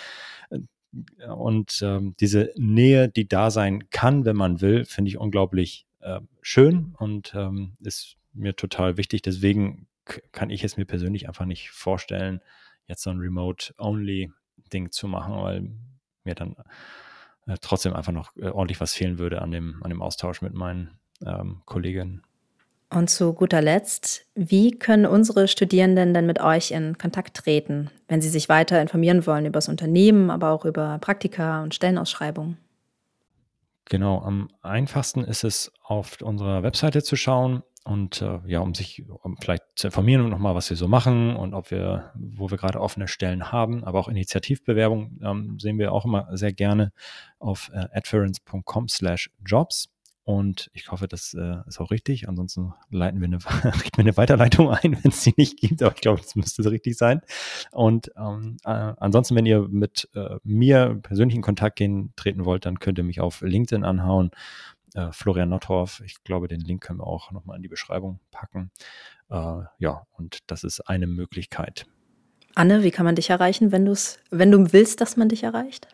Und 1.29 1.79
ähm, 1.81 2.13
diese 2.19 2.51
Nähe, 2.57 3.07
die 3.07 3.29
da 3.29 3.51
sein 3.51 3.89
kann, 3.89 4.25
wenn 4.25 4.35
man 4.35 4.59
will, 4.59 4.83
finde 4.83 5.07
ich 5.07 5.17
unglaublich 5.17 5.87
äh, 6.01 6.19
schön 6.41 6.93
und 6.97 7.33
ähm, 7.35 7.77
ist 7.79 8.17
mir 8.33 8.53
total 8.57 8.97
wichtig. 8.97 9.21
Deswegen 9.21 9.87
kann 10.33 10.49
ich 10.49 10.65
es 10.65 10.75
mir 10.75 10.83
persönlich 10.83 11.29
einfach 11.29 11.45
nicht 11.45 11.69
vorstellen, 11.71 12.41
jetzt 12.85 13.03
so 13.03 13.11
ein 13.11 13.19
Remote-Only-Ding 13.19 14.91
zu 14.91 15.07
machen, 15.07 15.35
weil 15.35 15.71
mir 16.25 16.35
dann 16.35 16.57
äh, 17.47 17.55
trotzdem 17.61 17.93
einfach 17.93 18.11
noch 18.11 18.35
äh, 18.35 18.49
ordentlich 18.49 18.81
was 18.81 18.93
fehlen 18.93 19.19
würde 19.19 19.41
an 19.41 19.51
dem, 19.51 19.81
an 19.83 19.89
dem 19.89 20.01
Austausch 20.01 20.41
mit 20.41 20.53
meinen 20.53 20.99
ähm, 21.25 21.61
Kolleginnen. 21.65 22.23
Und 22.91 23.11
zu 23.11 23.33
guter 23.33 23.61
Letzt, 23.61 24.25
wie 24.33 24.71
können 24.71 25.05
unsere 25.05 25.47
Studierenden 25.47 26.13
denn 26.13 26.25
mit 26.25 26.41
euch 26.41 26.71
in 26.71 26.97
Kontakt 26.97 27.37
treten, 27.37 27.91
wenn 28.07 28.19
sie 28.19 28.29
sich 28.29 28.49
weiter 28.49 28.81
informieren 28.81 29.27
wollen 29.27 29.45
über 29.45 29.57
das 29.57 29.69
Unternehmen, 29.69 30.31
aber 30.31 30.49
auch 30.49 30.65
über 30.65 30.97
Praktika 30.97 31.61
und 31.61 31.75
Stellenausschreibungen? 31.75 32.57
Genau, 33.85 34.21
am 34.21 34.49
einfachsten 34.61 35.23
ist 35.23 35.43
es, 35.43 35.71
auf 35.83 36.21
unserer 36.21 36.63
Webseite 36.63 37.03
zu 37.03 37.15
schauen 37.15 37.63
und 37.83 38.21
äh, 38.21 38.39
ja, 38.45 38.59
um 38.59 38.75
sich 38.75 39.03
um 39.07 39.37
vielleicht 39.37 39.63
zu 39.75 39.87
informieren 39.87 40.23
und 40.23 40.29
nochmal, 40.29 40.53
was 40.53 40.69
wir 40.69 40.77
so 40.77 40.87
machen 40.87 41.35
und 41.35 41.53
ob 41.53 41.71
wir, 41.71 42.11
wo 42.15 42.51
wir 42.51 42.57
gerade 42.57 42.79
offene 42.79 43.07
Stellen 43.07 43.51
haben, 43.51 43.83
aber 43.83 43.99
auch 43.99 44.07
Initiativbewerbungen 44.07 45.19
ähm, 45.23 45.59
sehen 45.59 45.79
wir 45.79 45.91
auch 45.91 46.05
immer 46.05 46.27
sehr 46.37 46.53
gerne 46.53 46.91
auf 47.39 47.71
äh, 47.73 47.87
adference.com 47.93 48.89
slash 48.89 49.31
jobs. 49.43 49.89
Und 50.29 50.69
ich 50.73 50.91
hoffe, 50.91 51.07
das 51.07 51.33
äh, 51.33 51.55
ist 51.65 51.79
auch 51.81 51.89
richtig. 51.89 52.29
Ansonsten 52.29 52.75
leiten 52.91 53.19
wir 53.19 53.25
eine, 53.25 53.39
richten 53.83 54.01
eine 54.01 54.15
Weiterleitung 54.15 54.69
ein, 54.69 55.03
wenn 55.03 55.09
es 55.09 55.21
die 55.21 55.33
nicht 55.37 55.59
gibt. 55.59 55.81
Aber 55.81 55.95
ich 55.95 56.01
glaube, 56.01 56.21
das 56.21 56.35
müsste 56.35 56.69
richtig 56.69 56.97
sein. 56.97 57.21
Und 57.71 58.11
ähm, 58.15 58.57
äh, 58.63 58.69
ansonsten, 58.69 59.35
wenn 59.35 59.47
ihr 59.47 59.67
mit 59.67 60.07
äh, 60.13 60.35
mir 60.43 60.99
persönlich 61.01 61.35
in 61.35 61.41
Kontakt 61.41 61.77
gehen, 61.77 62.13
treten 62.15 62.45
wollt, 62.45 62.67
dann 62.67 62.77
könnt 62.77 62.99
ihr 62.99 63.03
mich 63.03 63.21
auf 63.21 63.41
LinkedIn 63.41 63.83
anhauen. 63.83 64.29
Äh, 64.93 65.11
Florian 65.13 65.49
Nottorf. 65.49 65.99
Ich 66.05 66.23
glaube, 66.23 66.47
den 66.47 66.61
Link 66.61 66.83
können 66.83 66.99
wir 66.99 67.07
auch 67.07 67.31
nochmal 67.31 67.55
in 67.55 67.63
die 67.63 67.67
Beschreibung 67.67 68.19
packen. 68.29 68.69
Äh, 69.31 69.63
ja, 69.79 70.05
und 70.11 70.41
das 70.45 70.63
ist 70.63 70.81
eine 70.81 71.07
Möglichkeit. 71.07 71.87
Anne, 72.53 72.83
wie 72.83 72.91
kann 72.91 73.07
man 73.07 73.15
dich 73.15 73.31
erreichen, 73.31 73.71
wenn, 73.71 73.83
du's, 73.83 74.19
wenn 74.29 74.51
du 74.51 74.73
willst, 74.73 75.01
dass 75.01 75.17
man 75.17 75.29
dich 75.29 75.41
erreicht? 75.41 75.87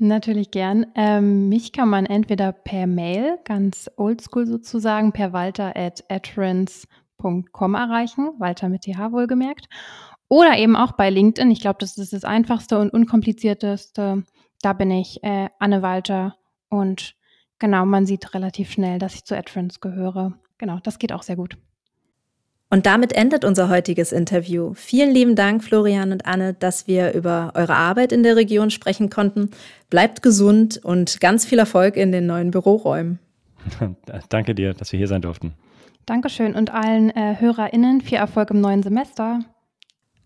Natürlich 0.00 0.52
gern. 0.52 0.86
Ähm, 0.94 1.48
mich 1.48 1.72
kann 1.72 1.88
man 1.88 2.06
entweder 2.06 2.52
per 2.52 2.86
Mail, 2.86 3.38
ganz 3.44 3.90
oldschool 3.96 4.46
sozusagen, 4.46 5.12
per 5.12 5.32
walter 5.32 5.76
at 5.76 6.04
adference.com 6.08 7.74
erreichen, 7.74 8.30
Walter 8.38 8.68
mit 8.68 8.82
TH 8.82 9.10
wohlgemerkt. 9.10 9.68
Oder 10.28 10.56
eben 10.56 10.76
auch 10.76 10.92
bei 10.92 11.10
LinkedIn. 11.10 11.50
Ich 11.50 11.60
glaube, 11.60 11.78
das 11.80 11.98
ist 11.98 12.12
das 12.12 12.24
einfachste 12.24 12.78
und 12.78 12.92
unkomplizierteste. 12.92 14.22
Da 14.62 14.72
bin 14.72 14.90
ich 14.92 15.22
äh, 15.24 15.48
Anne 15.58 15.82
Walter 15.82 16.36
und 16.68 17.16
genau, 17.58 17.84
man 17.84 18.06
sieht 18.06 18.34
relativ 18.34 18.70
schnell, 18.70 19.00
dass 19.00 19.14
ich 19.14 19.24
zu 19.24 19.36
Adference 19.36 19.80
gehöre. 19.80 20.38
Genau, 20.58 20.78
das 20.82 21.00
geht 21.00 21.12
auch 21.12 21.22
sehr 21.22 21.36
gut. 21.36 21.56
Und 22.70 22.84
damit 22.84 23.14
endet 23.14 23.46
unser 23.46 23.70
heutiges 23.70 24.12
Interview. 24.12 24.74
Vielen 24.74 25.10
lieben 25.12 25.36
Dank, 25.36 25.64
Florian 25.64 26.12
und 26.12 26.26
Anne, 26.26 26.52
dass 26.52 26.86
wir 26.86 27.14
über 27.14 27.52
eure 27.54 27.74
Arbeit 27.74 28.12
in 28.12 28.22
der 28.22 28.36
Region 28.36 28.70
sprechen 28.70 29.08
konnten. 29.08 29.50
Bleibt 29.88 30.22
gesund 30.22 30.78
und 30.84 31.20
ganz 31.20 31.46
viel 31.46 31.58
Erfolg 31.58 31.96
in 31.96 32.12
den 32.12 32.26
neuen 32.26 32.50
Büroräumen. 32.50 33.18
Danke 34.28 34.54
dir, 34.54 34.74
dass 34.74 34.92
wir 34.92 34.98
hier 34.98 35.08
sein 35.08 35.22
durften. 35.22 35.54
Dankeschön 36.04 36.54
und 36.54 36.72
allen 36.72 37.10
äh, 37.10 37.36
HörerInnen 37.38 38.02
viel 38.02 38.18
Erfolg 38.18 38.50
im 38.50 38.60
neuen 38.60 38.82
Semester. 38.82 39.40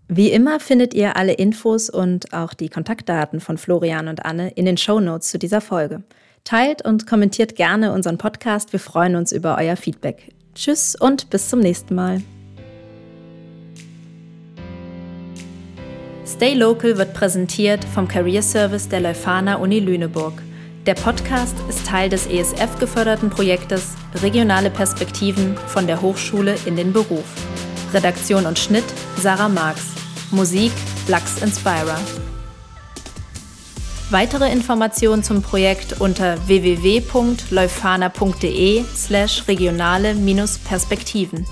Wie 0.09 0.31
immer 0.31 0.61
findet 0.61 0.95
ihr 0.95 1.17
alle 1.17 1.33
Infos 1.33 1.91
und 1.91 2.33
auch 2.33 2.55
die 2.55 2.69
Kontaktdaten 2.69 3.41
von 3.41 3.57
Florian 3.57 4.09
und 4.09 4.25
Anne 4.25 4.51
in 4.51 4.67
den 4.67 4.77
Show 4.77 5.01
Notes 5.01 5.29
zu 5.29 5.39
dieser 5.39 5.61
Folge. 5.61 6.03
Teilt 6.45 6.85
und 6.85 7.07
kommentiert 7.07 7.55
gerne 7.55 7.93
unseren 7.93 8.19
Podcast. 8.19 8.73
Wir 8.73 8.81
freuen 8.81 9.15
uns 9.15 9.31
über 9.31 9.57
euer 9.59 9.77
Feedback. 9.77 10.35
Tschüss 10.55 10.95
und 10.95 11.31
bis 11.31 11.49
zum 11.49 11.61
nächsten 11.61 11.95
Mal. 11.95 12.23
Stay 16.27 16.55
Local 16.55 16.99
wird 16.99 17.15
präsentiert 17.15 17.85
vom 17.85 18.09
Career 18.09 18.43
Service 18.43 18.89
der 18.89 19.01
Leuphana 19.01 19.57
Uni 19.57 19.81
Lüneburg. 19.81 20.35
Der 20.87 20.95
Podcast 20.95 21.55
ist 21.69 21.87
Teil 21.87 22.09
des 22.09 22.27
ESF 22.27 22.79
geförderten 22.81 23.31
Projektes 23.31 23.95
Regionale 24.23 24.71
Perspektiven 24.71 25.57
von 25.69 25.87
der 25.87 26.03
Hochschule 26.03 26.57
in 26.67 26.77
den 26.77 26.93
Beruf. 26.93 27.25
Redaktion 27.95 28.47
und 28.47 28.59
Schnitt 28.59 28.85
Sarah 29.19 29.49
Marx. 29.49 29.83
Musik 30.31 30.73
Lux 31.09 31.41
Inspira. 31.43 31.99
Weitere 34.13 34.53
Informationen 34.53 35.23
zum 35.23 35.41
Projekt 35.41 36.03
unter 36.03 36.37
www.leuphana.de 36.47 38.85
slash 38.95 39.49
regionale-perspektiven. 39.49 41.47